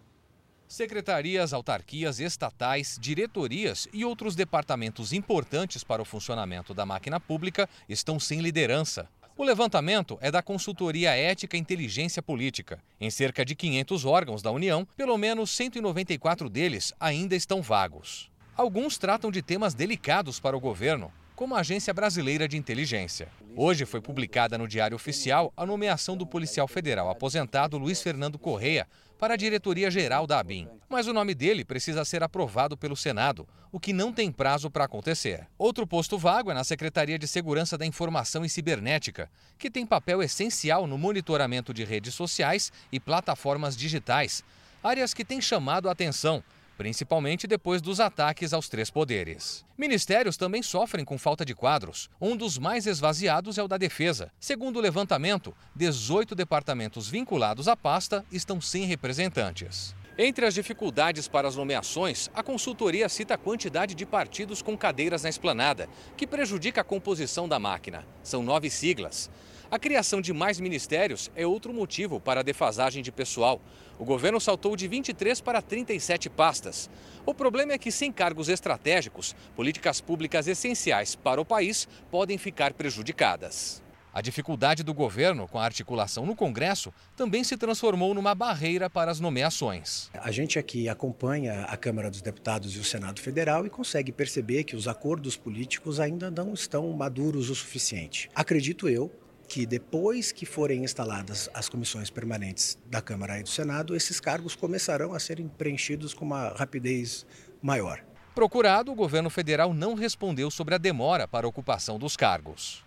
[0.68, 8.20] Secretarias, autarquias, estatais, diretorias e outros departamentos importantes para o funcionamento da máquina pública estão
[8.20, 9.08] sem liderança.
[9.36, 12.78] O levantamento é da consultoria Ética e Inteligência Política.
[13.00, 18.31] Em cerca de 500 órgãos da União, pelo menos 194 deles ainda estão vagos.
[18.62, 23.26] Alguns tratam de temas delicados para o governo, como a Agência Brasileira de Inteligência.
[23.56, 28.86] Hoje foi publicada no Diário Oficial a nomeação do policial federal aposentado Luiz Fernando Correia
[29.18, 30.68] para a diretoria geral da ABIN.
[30.88, 34.84] Mas o nome dele precisa ser aprovado pelo Senado, o que não tem prazo para
[34.84, 35.44] acontecer.
[35.58, 40.22] Outro posto vago é na Secretaria de Segurança da Informação e Cibernética, que tem papel
[40.22, 44.44] essencial no monitoramento de redes sociais e plataformas digitais,
[44.84, 46.44] áreas que têm chamado a atenção
[46.76, 49.64] principalmente depois dos ataques aos três poderes.
[49.76, 52.08] Ministérios também sofrem com falta de quadros.
[52.20, 54.30] Um dos mais esvaziados é o da Defesa.
[54.38, 59.94] Segundo o levantamento, 18 departamentos vinculados à pasta estão sem representantes.
[60.18, 65.22] Entre as dificuldades para as nomeações, a consultoria cita a quantidade de partidos com cadeiras
[65.22, 68.06] na esplanada, que prejudica a composição da máquina.
[68.22, 69.30] São nove siglas.
[69.72, 73.58] A criação de mais ministérios é outro motivo para a defasagem de pessoal.
[73.98, 76.90] O governo saltou de 23 para 37 pastas.
[77.24, 82.74] O problema é que, sem cargos estratégicos, políticas públicas essenciais para o país podem ficar
[82.74, 83.82] prejudicadas.
[84.12, 89.10] A dificuldade do governo com a articulação no Congresso também se transformou numa barreira para
[89.10, 90.10] as nomeações.
[90.12, 94.64] A gente aqui acompanha a Câmara dos Deputados e o Senado Federal e consegue perceber
[94.64, 98.28] que os acordos políticos ainda não estão maduros o suficiente.
[98.34, 99.10] Acredito eu
[99.52, 104.56] que depois que forem instaladas as comissões permanentes da Câmara e do Senado, esses cargos
[104.56, 107.26] começarão a serem preenchidos com uma rapidez
[107.60, 108.02] maior.
[108.34, 112.82] Procurado, o governo federal não respondeu sobre a demora para a ocupação dos cargos.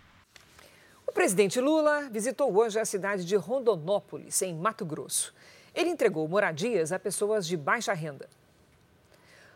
[1.06, 5.32] O presidente Lula visitou hoje a cidade de Rondonópolis, em Mato Grosso.
[5.72, 8.28] Ele entregou moradias a pessoas de baixa renda.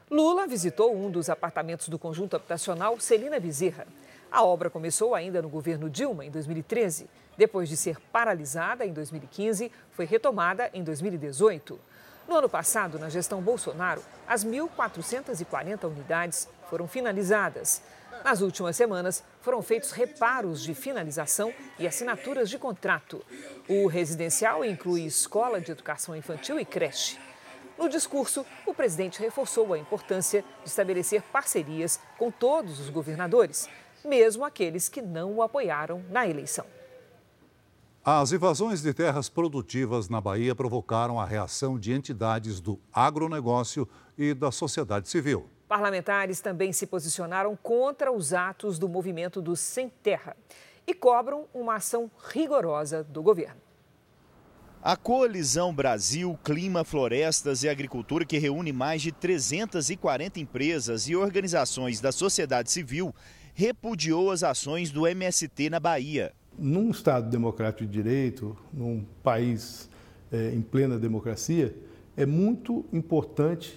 [0.08, 3.88] Lula visitou um dos apartamentos do conjunto habitacional Celina Bezerra.
[4.30, 7.10] A obra começou ainda no governo Dilma, em 2013.
[7.36, 11.78] Depois de ser paralisada em 2015, foi retomada em 2018.
[12.28, 17.82] No ano passado, na gestão Bolsonaro, as 1.440 unidades foram finalizadas.
[18.24, 23.24] Nas últimas semanas, foram feitos reparos de finalização e assinaturas de contrato.
[23.68, 27.18] O residencial inclui escola de educação infantil e creche.
[27.76, 33.68] No discurso, o presidente reforçou a importância de estabelecer parcerias com todos os governadores,
[34.04, 36.64] mesmo aqueles que não o apoiaram na eleição.
[38.02, 43.86] As invasões de terras produtivas na Bahia provocaram a reação de entidades do agronegócio
[44.16, 45.46] e da sociedade civil.
[45.68, 50.34] Parlamentares também se posicionaram contra os atos do movimento dos Sem Terra
[50.86, 53.60] e cobram uma ação rigorosa do governo.
[54.82, 62.00] A Coalizão Brasil, Clima, Florestas e Agricultura, que reúne mais de 340 empresas e organizações
[62.00, 63.14] da sociedade civil,
[63.54, 66.32] repudiou as ações do MST na Bahia.
[66.58, 69.88] Num Estado democrático de direito, num país
[70.32, 71.74] é, em plena democracia,
[72.16, 73.74] é muito importante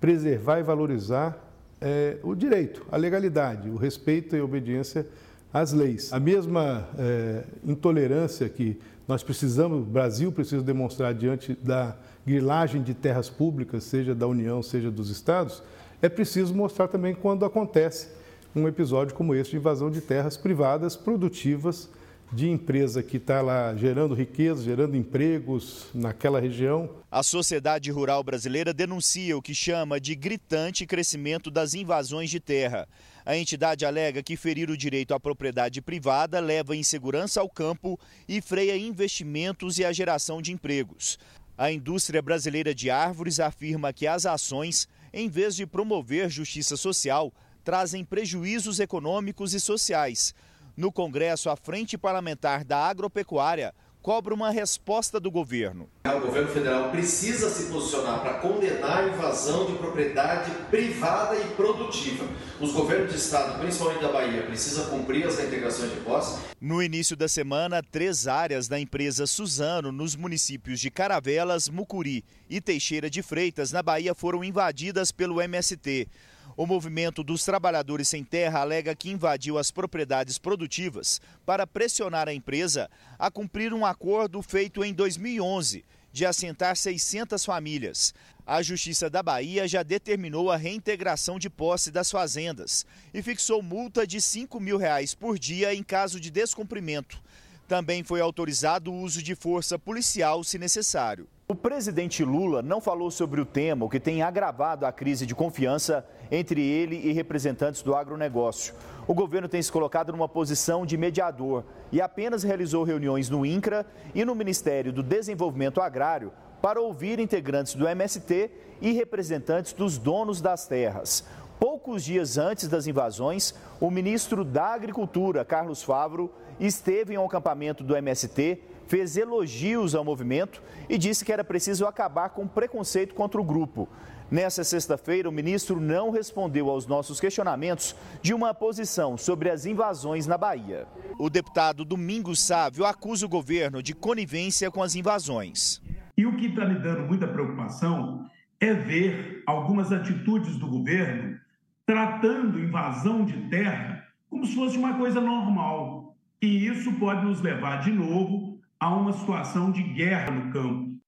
[0.00, 1.38] preservar e valorizar
[1.80, 5.06] é, o direito, a legalidade, o respeito e a obediência
[5.52, 6.12] às leis.
[6.12, 8.78] A mesma é, intolerância que
[9.08, 14.62] nós precisamos, o Brasil precisa demonstrar diante da grilagem de terras públicas, seja da União,
[14.62, 15.62] seja dos estados,
[16.00, 18.08] é preciso mostrar também quando acontece
[18.54, 21.88] um episódio como esse de invasão de terras privadas produtivas
[22.32, 26.88] de empresa que está lá gerando riqueza, gerando empregos naquela região.
[27.10, 32.88] A sociedade rural brasileira denuncia o que chama de gritante crescimento das invasões de terra.
[33.26, 38.40] A entidade alega que ferir o direito à propriedade privada leva insegurança ao campo e
[38.40, 41.18] freia investimentos e a geração de empregos.
[41.58, 47.32] A indústria brasileira de árvores afirma que as ações, em vez de promover justiça social,
[47.60, 50.34] trazem prejuízos econômicos e sociais.
[50.76, 55.88] No Congresso, a Frente Parlamentar da Agropecuária cobra uma resposta do governo.
[56.04, 62.26] O governo federal precisa se posicionar para condenar a invasão de propriedade privada e produtiva.
[62.58, 66.40] Os governos de estado, principalmente da Bahia, precisam cumprir as integrações de posse.
[66.60, 72.60] No início da semana, três áreas da empresa Suzano, nos municípios de Caravelas, Mucuri e
[72.60, 76.08] Teixeira de Freitas, na Bahia, foram invadidas pelo MST.
[76.56, 82.34] O movimento dos trabalhadores sem terra alega que invadiu as propriedades produtivas para pressionar a
[82.34, 88.12] empresa a cumprir um acordo feito em 2011 de assentar 600 famílias.
[88.44, 92.84] A Justiça da Bahia já determinou a reintegração de posse das fazendas
[93.14, 97.22] e fixou multa de 5 mil reais por dia em caso de descumprimento.
[97.68, 101.28] Também foi autorizado o uso de força policial se necessário.
[101.50, 105.34] O presidente Lula não falou sobre o tema, o que tem agravado a crise de
[105.34, 108.72] confiança entre ele e representantes do agronegócio.
[109.04, 113.84] O governo tem se colocado numa posição de mediador e apenas realizou reuniões no INCRA
[114.14, 116.30] e no Ministério do Desenvolvimento Agrário
[116.62, 118.48] para ouvir integrantes do MST
[118.80, 121.24] e representantes dos donos das terras.
[121.58, 127.82] Poucos dias antes das invasões, o ministro da Agricultura, Carlos Favro, esteve em um acampamento
[127.82, 133.14] do MST fez elogios ao movimento e disse que era preciso acabar com o preconceito
[133.14, 133.88] contra o grupo.
[134.28, 140.26] Nessa sexta-feira, o ministro não respondeu aos nossos questionamentos de uma posição sobre as invasões
[140.26, 140.88] na Bahia.
[141.20, 145.80] O deputado Domingos Sávio acusa o governo de conivência com as invasões.
[146.18, 148.26] E o que está me dando muita preocupação
[148.58, 151.38] é ver algumas atitudes do governo
[151.86, 156.16] tratando invasão de terra como se fosse uma coisa normal.
[156.42, 158.49] E isso pode nos levar de novo
[158.80, 160.98] a uma situação de guerra no campo.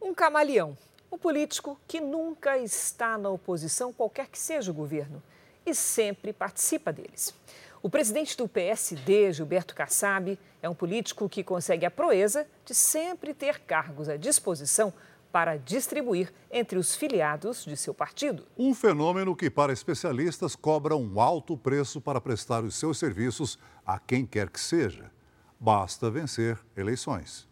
[0.00, 0.76] Um camaleão.
[1.10, 5.22] Um político que nunca está na oposição, qualquer que seja o governo,
[5.64, 7.34] e sempre participa deles.
[7.82, 13.32] O presidente do PSD, Gilberto Kassab, é um político que consegue a proeza de sempre
[13.32, 14.92] ter cargos à disposição
[15.32, 18.46] para distribuir entre os filiados de seu partido.
[18.58, 23.98] Um fenômeno que, para especialistas, cobra um alto preço para prestar os seus serviços a
[23.98, 25.10] quem quer que seja.
[25.60, 27.46] Basta vencer eleições.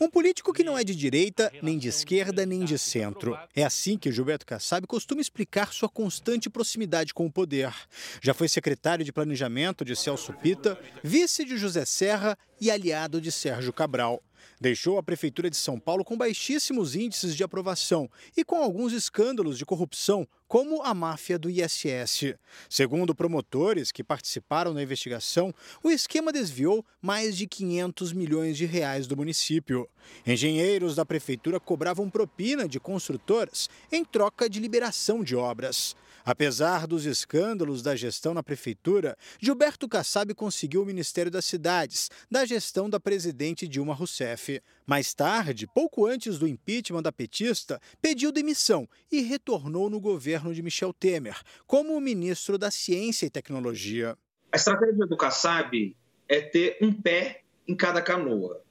[0.00, 3.38] Um político que não é de direita, nem de esquerda, nem de centro.
[3.54, 7.72] É assim que Gilberto Kassab costuma explicar sua constante proximidade com o poder.
[8.20, 13.30] Já foi secretário de Planejamento de Celso Pita, vice de José Serra e aliado de
[13.30, 14.22] Sérgio Cabral
[14.60, 19.56] deixou a Prefeitura de São Paulo com baixíssimos índices de aprovação e com alguns escândalos
[19.58, 22.34] de corrupção, como a máfia do ISS.
[22.68, 29.06] Segundo promotores que participaram da investigação, o esquema desviou mais de 500 milhões de reais
[29.06, 29.88] do município.
[30.26, 35.94] Engenheiros da prefeitura cobravam propina de construtoras em troca de liberação de obras.
[36.24, 42.44] Apesar dos escândalos da gestão na prefeitura, Gilberto Kassab conseguiu o Ministério das Cidades, da
[42.44, 44.60] gestão da presidente Dilma Rousseff.
[44.86, 50.62] Mais tarde, pouco antes do impeachment da petista, pediu demissão e retornou no governo de
[50.62, 54.16] Michel Temer, como ministro da Ciência e Tecnologia.
[54.52, 55.96] A estratégia do Kassab
[56.28, 58.62] é ter um pé em cada canoa.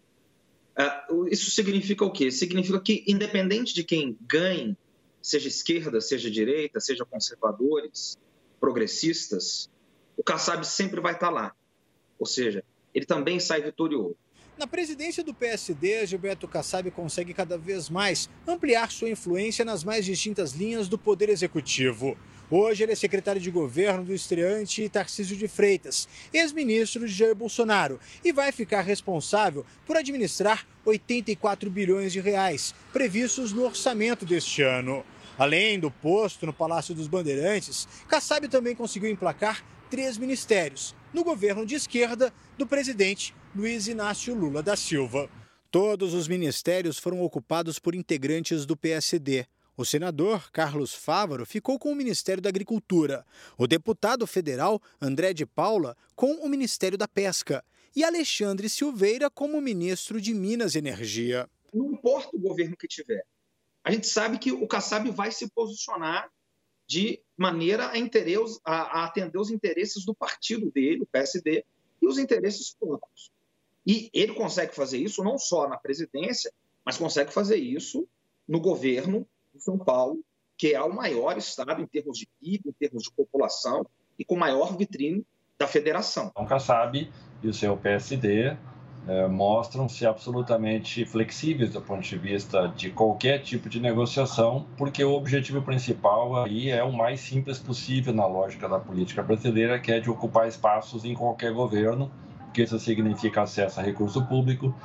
[0.76, 2.32] Ah, isso significa o quê?
[2.32, 4.78] Significa que, independente de quem ganhe
[5.30, 8.18] seja esquerda, seja direita, seja conservadores,
[8.60, 9.70] progressistas,
[10.18, 11.54] o Kassab sempre vai estar lá.
[12.18, 12.64] Ou seja,
[12.94, 14.18] ele também sai vitorioso.
[14.58, 20.04] Na presidência do PSD, Gilberto Kassab consegue cada vez mais ampliar sua influência nas mais
[20.04, 22.18] distintas linhas do Poder Executivo.
[22.52, 28.00] Hoje ele é secretário de governo do estreante Tarcísio de Freitas, ex-ministro de Jair Bolsonaro,
[28.26, 35.06] e vai ficar responsável por administrar 84 bilhões de reais previstos no orçamento deste ano.
[35.40, 41.66] Além do posto no Palácio dos Bandeirantes, Kassab também conseguiu emplacar três ministérios no governo
[41.66, 45.30] de esquerda do presidente Luiz Inácio Lula da Silva.
[45.72, 49.46] Todos os ministérios foram ocupados por integrantes do PSD.
[49.78, 53.26] O senador Carlos Fávaro ficou com o Ministério da Agricultura,
[53.58, 57.64] o deputado federal André de Paula com o Ministério da Pesca
[57.96, 61.50] e Alexandre Silveira como ministro de Minas e Energia.
[61.74, 63.24] Não importa o governo que tiver,
[63.84, 66.30] a gente sabe que o Kassab vai se posicionar
[66.88, 67.92] de maneira a,
[68.66, 71.64] a, a atender os interesses do partido dele, o PSD,
[72.02, 73.32] e os interesses próprios.
[73.86, 76.52] E ele consegue fazer isso não só na presidência,
[76.86, 78.08] mas consegue fazer isso
[78.48, 80.20] no governo de São Paulo,
[80.58, 83.86] que é o maior estado em termos de PIB, em termos de população
[84.18, 85.26] e com maior vitrine
[85.58, 86.30] da federação.
[86.32, 87.12] Então, Kassab
[87.44, 88.58] e o seu PSD
[89.10, 95.14] é, mostram-se absolutamente flexíveis do ponto de vista de qualquer tipo de negociação, porque o
[95.14, 100.00] objetivo principal aí é o mais simples possível na lógica da política brasileira, que é
[100.00, 102.12] de ocupar espaços em qualquer governo,
[102.46, 104.76] porque isso significa acesso a recurso público,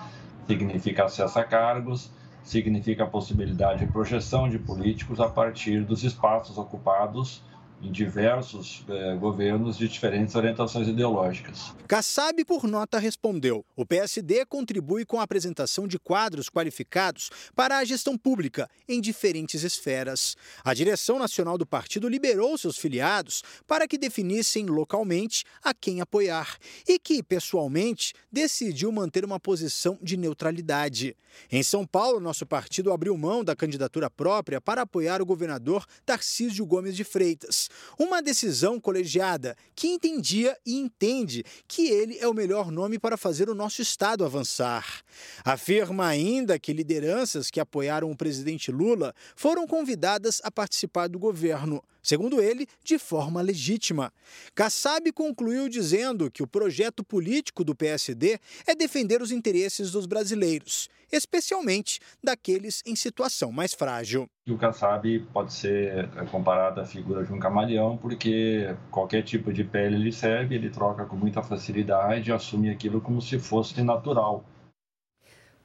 [0.46, 2.10] significa acesso a cargos,
[2.42, 7.42] significa a possibilidade de projeção de políticos a partir dos espaços ocupados
[7.82, 11.74] em diversos eh, governos de diferentes orientações ideológicas.
[11.86, 17.84] Kassab, por nota, respondeu: o PSD contribui com a apresentação de quadros qualificados para a
[17.84, 20.36] gestão pública em diferentes esferas.
[20.64, 26.56] A direção nacional do partido liberou seus filiados para que definissem localmente a quem apoiar
[26.88, 31.16] e que, pessoalmente, decidiu manter uma posição de neutralidade.
[31.50, 36.64] Em São Paulo, nosso partido abriu mão da candidatura própria para apoiar o governador Tarcísio
[36.64, 37.63] Gomes de Freitas.
[37.98, 43.48] Uma decisão colegiada que entendia e entende que ele é o melhor nome para fazer
[43.48, 45.02] o nosso Estado avançar.
[45.44, 51.82] Afirma ainda que lideranças que apoiaram o presidente Lula foram convidadas a participar do governo
[52.04, 54.12] segundo ele, de forma legítima.
[54.54, 60.88] Kassab concluiu dizendo que o projeto político do PSD é defender os interesses dos brasileiros,
[61.10, 64.28] especialmente daqueles em situação mais frágil.
[64.46, 69.96] O Kassab pode ser comparado à figura de um camaleão, porque qualquer tipo de pele
[69.96, 74.44] ele serve, ele troca com muita facilidade e assume aquilo como se fosse natural.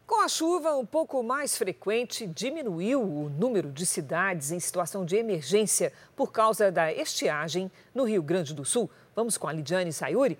[0.09, 5.15] Com a chuva um pouco mais frequente, diminuiu o número de cidades em situação de
[5.15, 8.89] emergência por causa da estiagem no Rio Grande do Sul.
[9.15, 10.39] Vamos com a Lidiane Sayuri.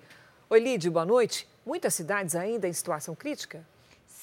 [0.50, 1.48] Oi, Lid, boa noite.
[1.64, 3.64] Muitas cidades ainda em situação crítica?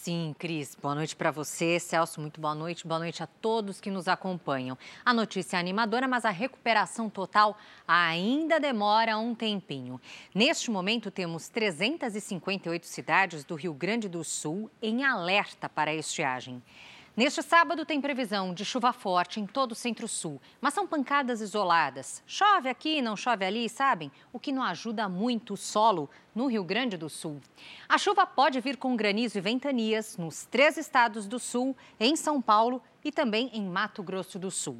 [0.08, 0.74] Sim, Cris.
[0.74, 1.78] Boa noite para você.
[1.82, 2.88] Celso, muito boa noite.
[2.88, 4.78] Boa noite a todos que nos acompanham.
[5.04, 10.00] A notícia é animadora, mas a recuperação total ainda demora um tempinho.
[10.34, 16.64] Neste momento, temos 358 cidades do Rio Grande do Sul em alerta para a estiagem.
[17.18, 22.22] Neste sábado tem previsão de chuva forte em todo o centro-sul, mas são pancadas isoladas.
[22.28, 24.12] Chove aqui, não chove ali, sabem?
[24.32, 27.42] O que não ajuda muito o solo no Rio Grande do Sul.
[27.90, 32.40] A chuva pode vir com granizo e ventanias nos três estados do sul, em São
[32.40, 34.78] Paulo e também em Mato Grosso do Sul.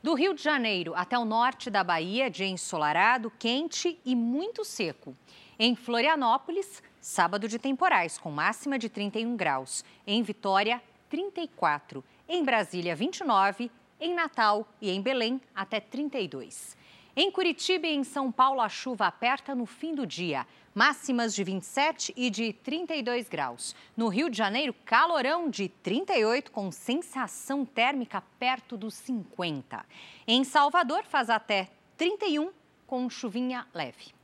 [0.00, 5.16] Do Rio de Janeiro até o norte da Bahia, dia ensolarado, quente e muito seco.
[5.58, 9.84] Em Florianópolis, sábado de temporais, com máxima de 31 graus.
[10.06, 10.80] Em Vitória,
[11.10, 12.02] 34.
[12.28, 13.70] Em Brasília, 29.
[14.00, 16.74] Em Natal e em Belém, até 32.
[17.14, 20.46] Em Curitiba e em São Paulo, a chuva aperta no fim do dia.
[20.74, 23.74] Máximas de 27 e de 32 graus.
[23.96, 29.84] No Rio de Janeiro, calorão de 38, com sensação térmica perto dos 50.
[30.26, 32.52] Em Salvador, faz até 31,
[32.86, 34.14] com chuvinha leve.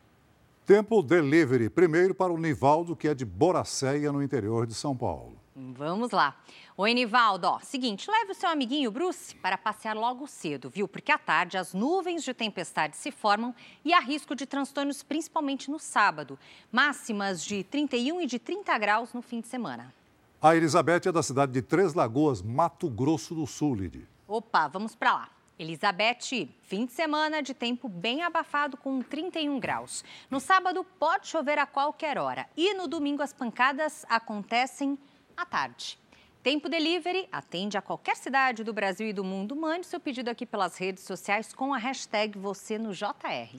[0.65, 1.69] Tempo delivery.
[1.69, 5.37] Primeiro para o Nivaldo, que é de Boracéia, no interior de São Paulo.
[5.55, 6.37] Vamos lá.
[6.79, 7.47] Oi, Nivaldo.
[7.47, 10.87] Ó, seguinte, leve o seu amiguinho Bruce para passear logo cedo, viu?
[10.87, 15.71] Porque à tarde as nuvens de tempestade se formam e há risco de transtornos, principalmente
[15.71, 16.39] no sábado.
[16.71, 19.95] Máximas de 31 e de 30 graus no fim de semana.
[20.39, 24.07] A Elizabeth é da cidade de Três Lagoas, Mato Grosso do Sul, Lid.
[24.29, 25.31] Opa, vamos para lá.
[25.59, 30.05] Elizabeth, fim de semana de tempo bem abafado com 31 graus.
[30.31, 34.99] No sábado pode chover a qualquer hora e no domingo as pancadas acontecem
[35.35, 35.99] à tarde.
[36.47, 39.57] Tempo Delivery atende a qualquer cidade do Brasil e do mundo.
[39.57, 43.59] Mande seu pedido aqui pelas redes sociais com a hashtag você no JR.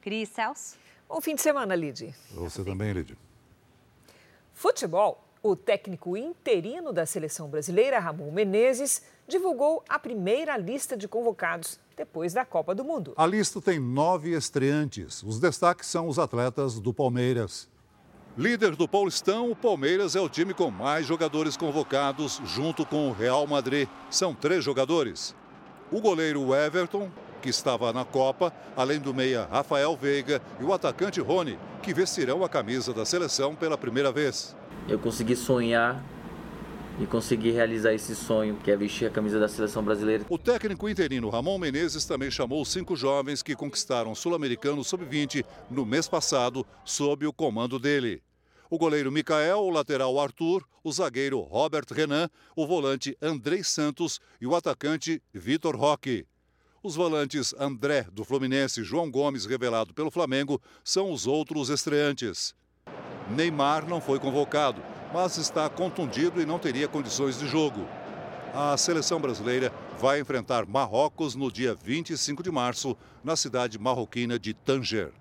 [0.00, 0.78] Cris Celso.
[1.06, 2.14] Bom fim de semana, Lid.
[2.30, 3.18] Você também, Lid.
[4.54, 5.22] Futebol.
[5.42, 12.32] O técnico interino da seleção brasileira, Ramon Menezes, divulgou a primeira lista de convocados depois
[12.32, 13.12] da Copa do Mundo.
[13.14, 15.22] A lista tem nove estreantes.
[15.22, 17.68] Os destaques são os atletas do Palmeiras.
[18.36, 23.12] Líder do Paulistão, o Palmeiras é o time com mais jogadores convocados, junto com o
[23.12, 23.86] Real Madrid.
[24.08, 25.36] São três jogadores.
[25.90, 27.10] O goleiro Everton,
[27.42, 32.42] que estava na Copa, além do meia Rafael Veiga e o atacante Rony, que vestirão
[32.42, 34.56] a camisa da seleção pela primeira vez.
[34.88, 36.02] Eu consegui sonhar
[37.00, 40.24] e conseguir realizar esse sonho, que é vestir a camisa da seleção brasileira.
[40.28, 45.86] O técnico interino Ramon Menezes também chamou cinco jovens que conquistaram o Sul-Americano Sub-20 no
[45.86, 48.22] mês passado, sob o comando dele.
[48.70, 54.46] O goleiro Mikael, o lateral Arthur, o zagueiro Robert Renan, o volante Andrei Santos e
[54.46, 56.26] o atacante Vitor Roque.
[56.82, 62.54] Os volantes André, do Fluminense, e João Gomes, revelado pelo Flamengo, são os outros estreantes.
[63.30, 64.82] Neymar não foi convocado,
[65.12, 67.86] mas está contundido e não teria condições de jogo.
[68.54, 74.52] A seleção brasileira vai enfrentar Marrocos no dia 25 de março, na cidade marroquina de
[74.52, 75.12] Tanger.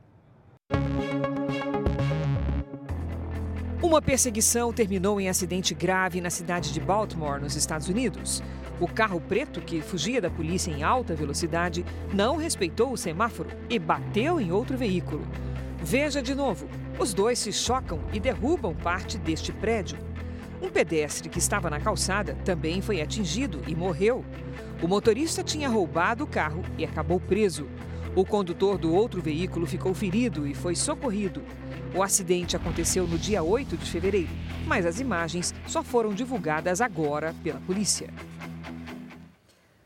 [3.81, 8.41] Uma perseguição terminou em acidente grave na cidade de Baltimore, nos Estados Unidos.
[8.79, 13.77] O carro preto, que fugia da polícia em alta velocidade, não respeitou o semáforo e
[13.77, 15.27] bateu em outro veículo.
[15.77, 16.69] Veja de novo:
[17.02, 19.97] os dois se chocam e derrubam parte deste prédio.
[20.62, 24.24] Um pedestre que estava na calçada também foi atingido e morreu.
[24.84, 27.68] O motorista tinha roubado o carro e acabou preso.
[28.16, 31.43] O condutor do outro veículo ficou ferido e foi socorrido.
[31.95, 34.30] O acidente aconteceu no dia 8 de fevereiro,
[34.68, 38.14] mas as imagens só foram divulgadas agora pela polícia.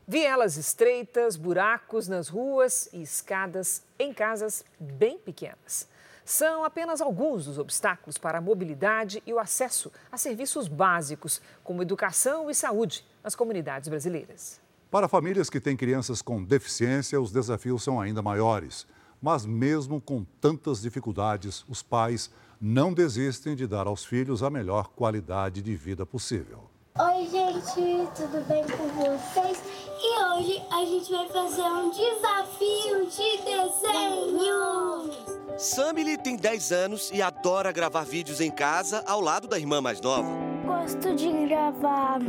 [0.05, 5.94] Vielas estreitas, buracos nas ruas e escadas em casas bem pequenas.
[6.25, 11.83] São apenas alguns dos obstáculos para a mobilidade e o acesso a serviços básicos, como
[11.83, 14.59] educação e saúde, nas comunidades brasileiras.
[14.89, 18.87] Para famílias que têm crianças com deficiência, os desafios são ainda maiores.
[19.21, 24.87] Mas, mesmo com tantas dificuldades, os pais não desistem de dar aos filhos a melhor
[24.89, 26.74] qualidade de vida possível.
[26.97, 29.61] Oi, gente, tudo bem com vocês?
[30.01, 35.11] E hoje a gente vai fazer um desafio de desenho.
[35.57, 39.99] Samily tem 10 anos e adora gravar vídeos em casa ao lado da irmã mais
[39.99, 40.29] nova.
[40.65, 42.21] Gosto de gravar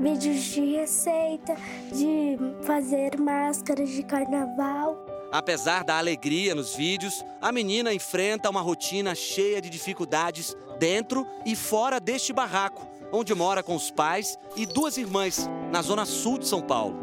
[0.00, 1.54] vídeos de receita,
[1.92, 4.96] de fazer máscaras de carnaval.
[5.30, 11.54] Apesar da alegria nos vídeos, a menina enfrenta uma rotina cheia de dificuldades dentro e
[11.54, 16.48] fora deste barraco, onde mora com os pais e duas irmãs, na zona sul de
[16.48, 16.96] São Paulo.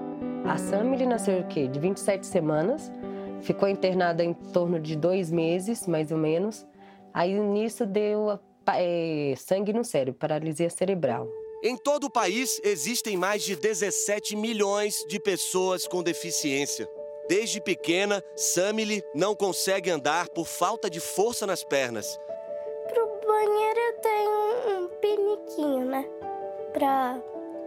[0.45, 1.67] A Samily nasceu o quê?
[1.67, 2.91] De 27 semanas.
[3.41, 6.65] Ficou internada em torno de dois meses, mais ou menos.
[7.13, 11.27] Aí nisso deu é, sangue no cérebro, paralisia cerebral.
[11.63, 16.87] Em todo o país existem mais de 17 milhões de pessoas com deficiência.
[17.27, 22.17] Desde pequena, Samily não consegue andar por falta de força nas pernas.
[22.87, 24.38] Pro banheiro eu tenho?
[26.79, 27.19] Pra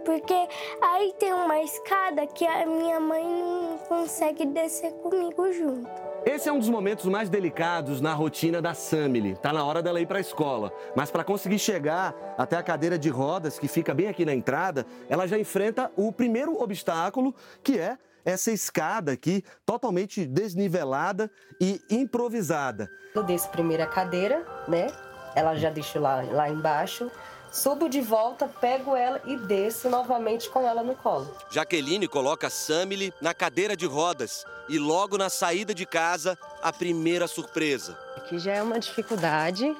[0.03, 0.33] porque
[0.81, 5.89] aí tem uma escada que a minha mãe não consegue descer comigo junto.
[6.25, 9.37] Esse é um dos momentos mais delicados na rotina da Samily.
[9.37, 12.97] Tá na hora dela ir para a escola, mas para conseguir chegar até a cadeira
[12.97, 17.33] de rodas que fica bem aqui na entrada, ela já enfrenta o primeiro obstáculo,
[17.63, 22.89] que é essa escada aqui totalmente desnivelada e improvisada.
[23.15, 24.87] Eu desço primeiro a cadeira, né?
[25.35, 27.09] Ela já deixou lá, lá embaixo.
[27.53, 31.31] Subo de volta, pego ela e desço novamente com ela no colo.
[31.51, 37.27] Jaqueline coloca Samily na cadeira de rodas e logo na saída de casa, a primeira
[37.27, 37.95] surpresa.
[38.17, 39.77] Aqui já é uma dificuldade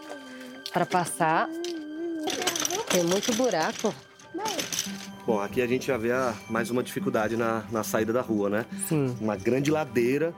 [0.72, 1.50] para passar.
[2.92, 3.92] Tem muito buraco.
[5.26, 8.52] Bom, aqui a gente já vê a, mais uma dificuldade na, na saída da rua,
[8.52, 8.66] né?
[8.88, 9.18] Sim.
[9.20, 10.32] Uma grande ladeira.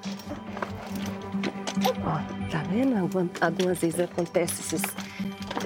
[2.01, 2.95] Ó, tá vendo?
[3.41, 4.81] Algumas vezes acontecem esses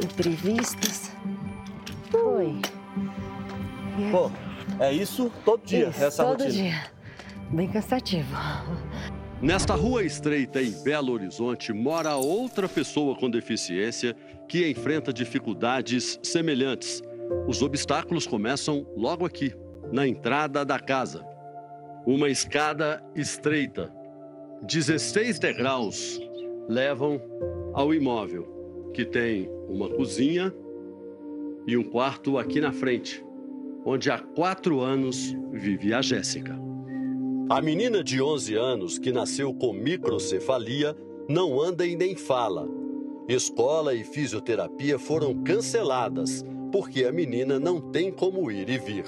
[0.03, 1.18] imprevistos.
[2.39, 2.55] Oi.
[4.11, 4.31] Pô,
[4.81, 6.51] é isso todo dia, Isso, essa todo rotina.
[6.51, 6.83] dia.
[7.49, 8.33] Bem cansativo.
[9.41, 14.15] Nesta rua estreita em Belo Horizonte mora outra pessoa com deficiência
[14.47, 17.01] que enfrenta dificuldades semelhantes.
[17.45, 19.53] Os obstáculos começam logo aqui,
[19.91, 21.25] na entrada da casa.
[22.05, 23.91] Uma escada estreita,
[24.63, 26.17] 16 degraus,
[26.69, 27.21] levam
[27.73, 30.53] ao imóvel, que tem uma cozinha
[31.67, 33.23] e um quarto aqui na frente,
[33.85, 36.59] onde há quatro anos vive a Jéssica.
[37.49, 40.95] A menina de 11 anos, que nasceu com microcefalia,
[41.27, 42.67] não anda e nem fala.
[43.27, 49.05] Escola e fisioterapia foram canceladas porque a menina não tem como ir e vir.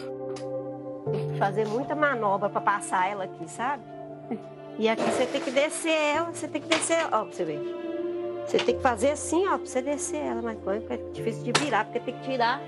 [1.38, 3.84] fazer muita manobra para passar ela aqui, sabe?
[4.80, 7.60] E aqui você tem que descer ela, você tem que descer, ó, pra você ver.
[8.46, 10.58] Você tem que fazer assim, ó, pra você descer ela, mas
[10.90, 12.62] é difícil de virar, porque tem que tirar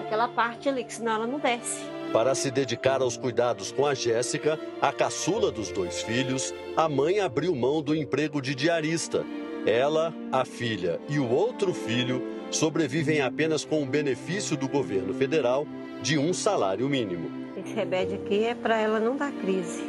[0.00, 1.84] aquela parte ali, que senão ela não desce.
[2.12, 7.20] Para se dedicar aos cuidados com a Jéssica, a caçula dos dois filhos, a mãe
[7.20, 9.24] abriu mão do emprego de diarista.
[9.66, 15.66] Ela, a filha e o outro filho sobrevivem apenas com o benefício do governo federal
[16.00, 17.28] de um salário mínimo.
[17.56, 19.82] Esse remédio aqui é para ela não dar crise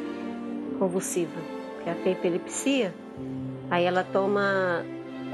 [0.80, 1.40] convulsiva,
[1.76, 2.94] porque ela tem epilepsia,
[3.70, 4.84] aí ela toma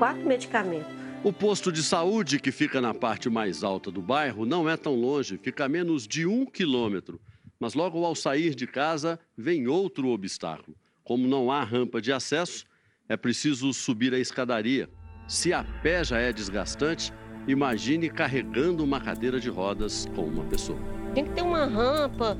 [0.04, 0.92] quatro medicamentos.
[1.24, 4.96] O posto de saúde, que fica na parte mais alta do bairro, não é tão
[4.96, 7.22] longe, fica a menos de um quilômetro.
[7.58, 10.76] Mas logo ao sair de casa, vem outro obstáculo.
[11.06, 12.66] Como não há rampa de acesso,
[13.08, 14.90] é preciso subir a escadaria.
[15.26, 17.14] Se a pé já é desgastante,
[17.48, 20.80] imagine carregando uma cadeira de rodas com uma pessoa.
[21.16, 22.38] Tem que ter uma rampa,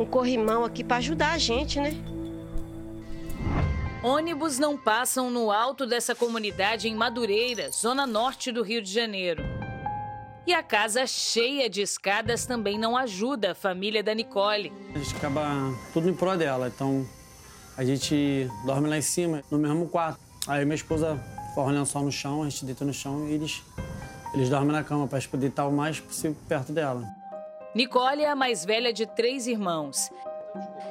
[0.00, 1.92] um corrimão aqui para ajudar a gente, né?
[4.04, 9.42] Ônibus não passam no alto dessa comunidade em Madureira, zona norte do Rio de Janeiro.
[10.46, 14.70] E a casa cheia de escadas também não ajuda a família da Nicole.
[14.94, 15.42] A gente acaba
[15.94, 17.08] tudo em prol dela, então
[17.78, 20.20] a gente dorme lá em cima, no mesmo quarto.
[20.46, 21.18] Aí minha esposa
[21.54, 23.62] forra o lençol no chão, a gente deita no chão e eles,
[24.34, 27.02] eles dormem na cama para poder estar o mais possível perto dela.
[27.74, 30.10] Nicole é a mais velha de três irmãos.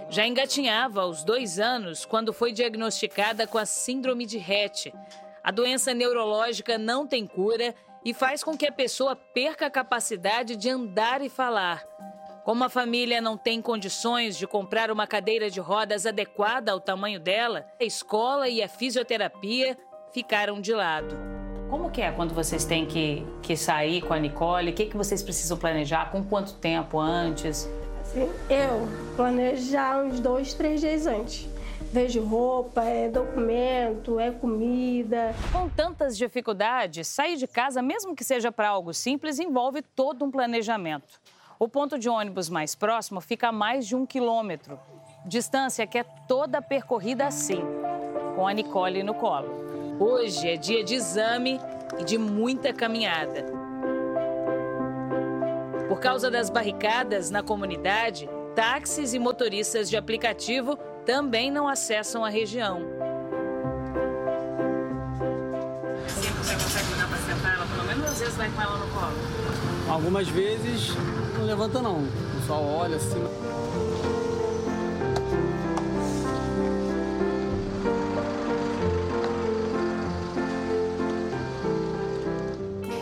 [0.10, 4.94] Já engatinhava aos dois anos quando foi diagnosticada com a síndrome de Rett.
[5.44, 7.74] A doença neurológica não tem cura
[8.06, 11.84] e faz com que a pessoa perca a capacidade de andar e falar.
[12.44, 17.20] Como a família não tem condições de comprar uma cadeira de rodas adequada ao tamanho
[17.20, 19.78] dela, a escola e a fisioterapia
[20.12, 21.16] ficaram de lado.
[21.70, 24.72] Como que é quando vocês têm que, que sair com a Nicole?
[24.72, 26.12] O que, que vocês precisam planejar?
[26.12, 27.68] Com quanto tempo antes?
[28.14, 31.50] Assim, eu planejo já uns dois, três dias antes.
[31.92, 35.34] Vejo roupa, é documento, é comida.
[35.52, 40.32] Com tantas dificuldades, sair de casa, mesmo que seja para algo simples, envolve todo um
[40.32, 41.20] planejamento.
[41.60, 44.80] O ponto de ônibus mais próximo fica a mais de um quilômetro.
[45.26, 47.62] Distância que é toda percorrida assim,
[48.36, 49.50] com a Nicole no colo.
[50.00, 51.60] Hoje é dia de exame
[52.00, 53.53] e de muita caminhada.
[55.94, 60.76] Por causa das barricadas na comunidade, táxis e motoristas de aplicativo
[61.06, 62.82] também não acessam a região.
[66.08, 68.88] Sempre você consegue dar para sentar ela, pelo menos às vezes vai com ela no
[68.88, 69.14] colo.
[69.88, 70.96] Algumas vezes
[71.38, 73.24] não levanta não, o pessoal olha assim.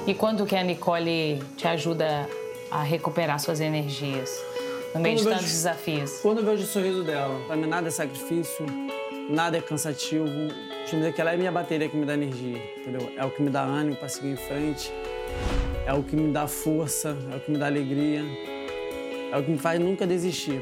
[0.06, 2.28] E quando que a Nicole te ajuda
[2.72, 4.32] a recuperar suas energias?
[4.95, 6.19] No meio de Quando eu tantos vejo- desafios.
[6.22, 8.65] Quando eu vejo o sorriso dela, pra mim nada é sacrifício,
[9.30, 10.26] nada é cansativo.
[10.26, 13.11] Deixa eu dizer que ela é minha bateria que me dá energia, entendeu?
[13.17, 14.91] É o que me dá ânimo pra seguir em frente,
[15.86, 18.22] é o que me dá força, é o que me dá alegria.
[19.32, 20.61] é o que me faz nunca desistir.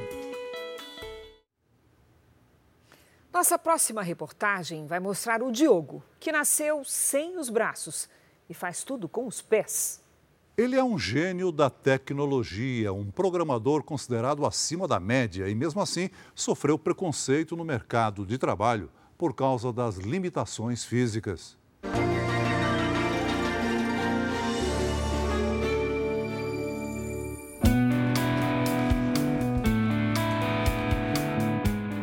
[3.33, 8.07] Nossa próxima reportagem vai mostrar o Diogo, que nasceu sem os braços
[8.47, 10.01] e faz tudo com os pés.
[10.59, 16.09] Ele é um gênio da tecnologia, um programador considerado acima da média e, mesmo assim,
[16.35, 21.57] sofreu preconceito no mercado de trabalho por causa das limitações físicas.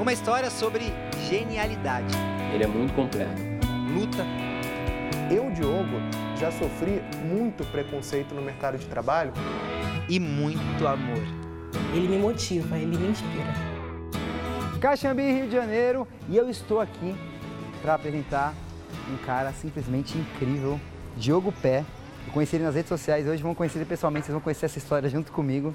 [0.00, 0.84] Uma história sobre
[1.28, 2.14] genialidade.
[2.54, 3.42] Ele é muito completo.
[3.92, 4.55] Luta.
[5.30, 5.98] Eu, Diogo,
[6.38, 9.32] já sofri muito preconceito no mercado de trabalho.
[10.08, 11.18] E muito amor.
[11.92, 13.52] Ele me motiva, ele me inspira.
[14.80, 17.16] Caxambi, Rio de Janeiro, e eu estou aqui
[17.82, 18.54] para apresentar
[19.12, 20.80] um cara simplesmente incrível,
[21.16, 21.84] Diogo Pé.
[22.26, 24.78] Eu conheci ele nas redes sociais, hoje vão conhecer ele pessoalmente, vocês vão conhecer essa
[24.78, 25.74] história junto comigo.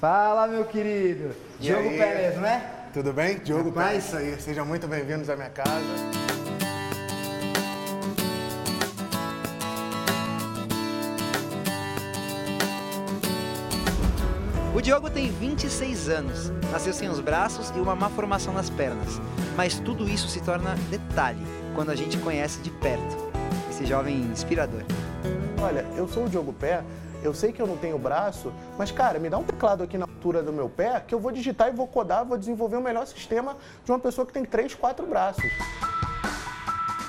[0.00, 1.34] Fala, meu querido!
[1.60, 1.98] E Diogo aí?
[1.98, 2.70] Pé mesmo, né?
[2.92, 3.38] Tudo bem?
[3.38, 4.04] Diogo Pé, Rapaz.
[4.06, 4.40] isso aí.
[4.40, 6.23] Sejam muito bem-vindos à minha casa.
[14.84, 19.18] Diogo tem 26 anos, nasceu sem os braços e uma má formação nas pernas.
[19.56, 21.40] Mas tudo isso se torna detalhe
[21.74, 23.16] quando a gente conhece de perto
[23.70, 24.82] esse jovem inspirador.
[25.58, 26.84] Olha, eu sou o Diogo Pé,
[27.22, 30.04] eu sei que eu não tenho braço, mas cara, me dá um teclado aqui na
[30.04, 33.06] altura do meu pé que eu vou digitar e vou codar, vou desenvolver o melhor
[33.06, 35.50] sistema de uma pessoa que tem três, quatro braços.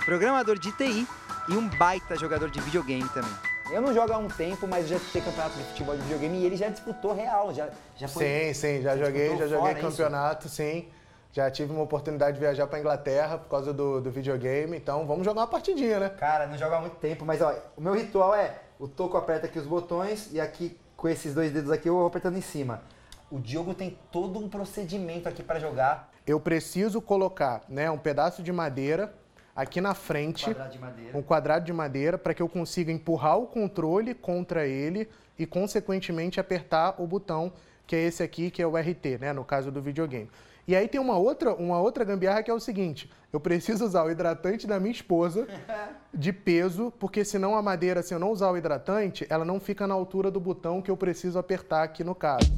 [0.06, 1.06] Programador de TI
[1.50, 3.45] e um baita jogador de videogame também.
[3.72, 6.46] Eu não jogo há um tempo, mas já disputei campeonato de futebol de videogame e
[6.46, 8.24] ele já disputou real, já, já foi...
[8.24, 9.90] Sim, sim, já joguei, já joguei é isso?
[9.90, 10.88] campeonato, sim.
[11.32, 15.26] Já tive uma oportunidade de viajar para Inglaterra por causa do, do videogame, então vamos
[15.26, 16.10] jogar uma partidinha, né?
[16.10, 19.48] Cara, não jogo há muito tempo, mas ó, o meu ritual é o toco aperta
[19.48, 22.84] aqui os botões e aqui com esses dois dedos aqui eu vou apertando em cima.
[23.32, 26.12] O Diogo tem todo um procedimento aqui para jogar.
[26.26, 29.14] Eu preciso colocar né, um pedaço de madeira
[29.56, 31.18] aqui na frente, Quadrado de madeira.
[31.18, 35.08] um quadrado de madeira, para que eu consiga empurrar o controle contra ele
[35.40, 37.54] e, consequentemente, apertar o botão,
[37.88, 40.30] que é esse aqui, que é o RT, né, no caso do videogame.
[40.68, 44.04] E aí tem uma outra, uma outra gambiarra que é o seguinte: eu preciso usar
[44.04, 45.48] o hidratante da minha esposa
[46.12, 49.86] de peso, porque senão a madeira, se eu não usar o hidratante, ela não fica
[49.86, 52.52] na altura do botão que eu preciso apertar aqui no caso.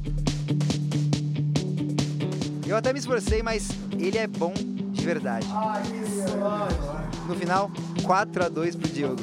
[2.66, 3.68] Eu até me esforcei, mas
[3.98, 4.54] ele é bom
[5.08, 5.46] verdade.
[7.26, 7.70] No final,
[8.04, 9.22] 4 a 2 pro Diogo.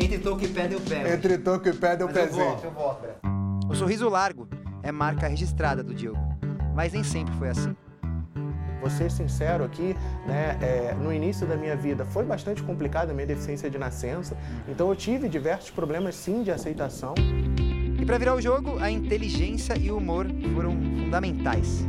[0.00, 1.14] Entre toco e pé deu pé.
[1.14, 2.44] Entre toco e pé deu Mas eu pezinho.
[2.44, 3.06] volto, eu volto.
[3.68, 4.48] O sorriso largo
[4.82, 6.18] é marca registrada do Diogo,
[6.74, 7.76] mas nem sempre foi assim.
[8.80, 13.14] Vou ser sincero aqui, né, é, no início da minha vida foi bastante complicado a
[13.14, 14.36] minha deficiência de nascença,
[14.68, 17.14] então eu tive diversos problemas sim de aceitação.
[17.98, 21.84] E para virar o jogo, a inteligência e o humor foram fundamentais.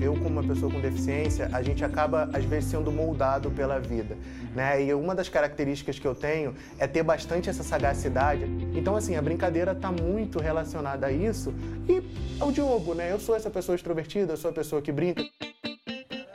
[0.00, 4.16] Eu, como uma pessoa com deficiência, a gente acaba, às vezes, sendo moldado pela vida,
[4.54, 4.82] né?
[4.82, 8.44] E uma das características que eu tenho é ter bastante essa sagacidade.
[8.74, 11.52] Então, assim, a brincadeira está muito relacionada a isso.
[11.86, 12.02] E
[12.40, 13.12] ao Diogo, né?
[13.12, 15.22] Eu sou essa pessoa extrovertida, eu sou a pessoa que brinca.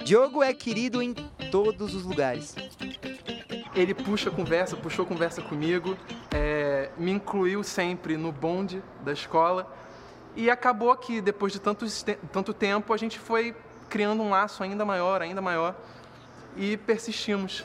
[0.04, 1.16] Diogo é querido em
[1.50, 2.54] todos os lugares.
[3.76, 5.98] Ele puxa conversa, puxou conversa comigo,
[6.32, 9.70] é, me incluiu sempre no bonde da escola
[10.36, 11.86] e acabou que depois de tanto,
[12.32, 13.56] tanto tempo a gente foi
[13.90, 15.76] criando um laço ainda maior, ainda maior
[16.58, 17.64] e persistimos.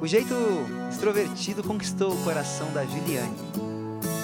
[0.00, 0.34] O jeito
[0.88, 3.36] extrovertido conquistou o coração da Juliane.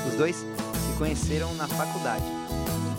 [0.09, 2.25] Os dois se conheceram na faculdade.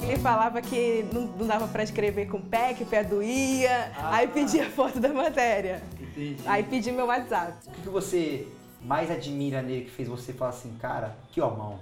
[0.04, 3.92] Ele falava que não, não dava para escrever com o pé, que o pé doía,
[4.04, 5.82] aí pedia foto da matéria.
[6.00, 6.38] Entendi.
[6.46, 7.54] Aí pedi meu WhatsApp.
[7.68, 8.48] O que que você
[8.82, 11.80] mais admira nele que fez você falar assim, cara, que ó mão,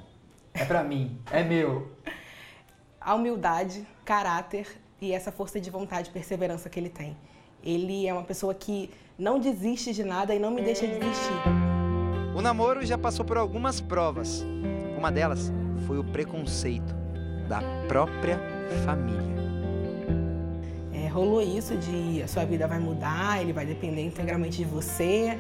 [0.55, 1.91] é pra mim, é meu?
[2.99, 4.67] A humildade, caráter
[5.01, 7.15] e essa força de vontade e perseverança que ele tem.
[7.61, 8.89] Ele é uma pessoa que
[9.19, 11.33] não desiste de nada e não me deixa desistir.
[12.35, 14.45] O namoro já passou por algumas provas.
[14.97, 15.51] Uma delas
[15.85, 16.95] foi o preconceito
[17.49, 18.39] da própria
[18.85, 19.35] família.
[20.93, 25.37] É, rolou isso de a sua vida vai mudar, ele vai depender integralmente de você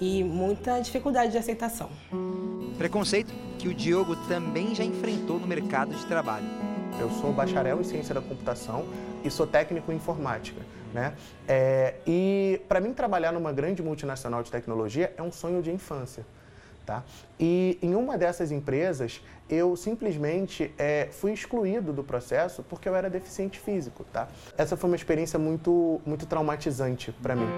[0.00, 1.88] e muita dificuldade de aceitação.
[2.78, 6.46] Preconceito que o Diogo também já enfrentou no mercado de trabalho.
[6.98, 8.86] Eu sou bacharel em ciência da computação
[9.24, 10.60] e sou técnico em informática.
[10.92, 11.14] Né?
[11.46, 16.24] É, e para mim trabalhar numa grande multinacional de tecnologia é um sonho de infância.
[16.84, 17.04] Tá?
[17.38, 23.10] E em uma dessas empresas eu simplesmente é, fui excluído do processo porque eu era
[23.10, 24.04] deficiente físico.
[24.12, 24.28] Tá?
[24.56, 27.48] Essa foi uma experiência muito, muito traumatizante para mim.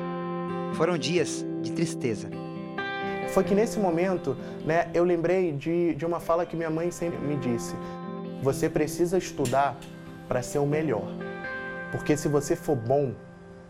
[0.75, 2.29] Foram dias de tristeza.
[3.33, 7.19] Foi que nesse momento né, eu lembrei de, de uma fala que minha mãe sempre
[7.19, 7.75] me disse.
[8.43, 9.75] Você precisa estudar
[10.29, 11.07] para ser o melhor.
[11.91, 13.15] Porque se você for bom,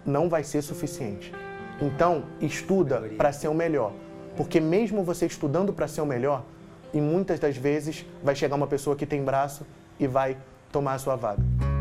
[0.04, 1.32] não vai ser suficiente.
[1.80, 3.92] Então, estuda para ser o melhor.
[4.36, 6.44] Porque mesmo você estudando para ser o melhor,
[6.92, 9.64] e muitas das vezes vai chegar uma pessoa que tem braço
[9.98, 10.36] e vai
[10.72, 11.71] tomar a sua vaga.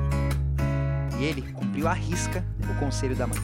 [1.22, 3.38] E ele cumpriu à risca o conselho da mãe.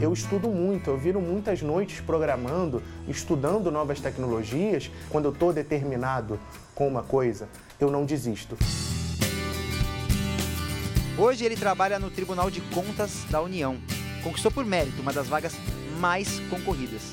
[0.00, 4.90] Eu estudo muito, eu viro muitas noites programando, estudando novas tecnologias.
[5.10, 6.40] Quando eu estou determinado
[6.74, 7.46] com uma coisa,
[7.78, 8.56] eu não desisto.
[11.18, 13.76] Hoje ele trabalha no Tribunal de Contas da União.
[14.24, 15.54] Conquistou por mérito uma das vagas
[16.00, 17.12] mais concorridas.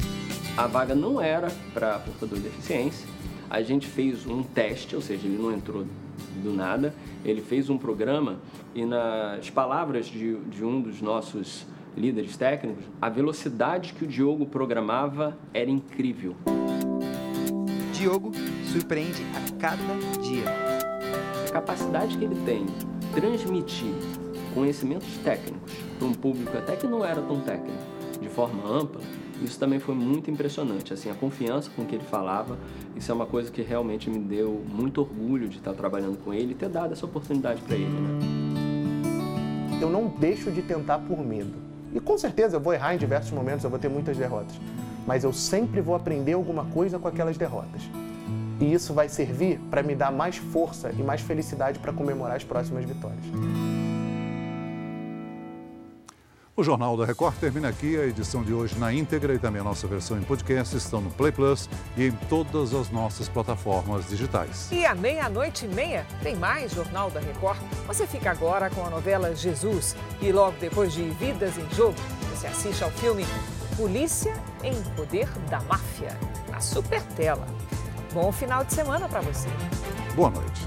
[0.55, 3.05] A vaga não era para portador de deficiência.
[3.49, 5.85] A gente fez um teste, ou seja, ele não entrou
[6.43, 6.93] do nada.
[7.23, 8.39] Ele fez um programa
[8.73, 11.65] e nas palavras de, de um dos nossos
[11.97, 16.35] líderes técnicos, a velocidade que o Diogo programava era incrível.
[17.93, 18.31] Diogo
[18.71, 20.45] surpreende a cada dia.
[21.47, 22.75] A capacidade que ele tem de
[23.15, 23.93] transmitir
[24.53, 27.77] conhecimentos técnicos para um público até que não era tão técnico,
[28.21, 29.01] de forma ampla,
[29.41, 30.93] isso também foi muito impressionante.
[30.93, 32.57] Assim, a confiança com que ele falava,
[32.95, 36.51] isso é uma coisa que realmente me deu muito orgulho de estar trabalhando com ele
[36.51, 37.85] e ter dado essa oportunidade para ele.
[37.85, 38.19] Né?
[39.81, 41.53] Eu não deixo de tentar por medo.
[41.93, 44.59] E com certeza eu vou errar em diversos momentos, eu vou ter muitas derrotas.
[45.05, 47.83] Mas eu sempre vou aprender alguma coisa com aquelas derrotas.
[48.59, 52.43] E isso vai servir para me dar mais força e mais felicidade para comemorar as
[52.43, 53.25] próximas vitórias.
[56.57, 57.97] O Jornal da Record termina aqui.
[57.97, 61.11] A edição de hoje na íntegra e também a nossa versão em podcast estão no
[61.11, 64.71] Play Plus e em todas as nossas plataformas digitais.
[64.71, 67.59] E à meia-noite e meia tem mais Jornal da Record.
[67.87, 71.97] Você fica agora com a novela Jesus e logo depois de Vidas em Jogo,
[72.33, 73.25] você assiste ao filme
[73.75, 74.33] Polícia
[74.63, 76.17] em Poder da Máfia,
[76.49, 77.45] na Super Tela.
[78.13, 79.49] Bom final de semana para você.
[80.15, 80.61] Boa noite.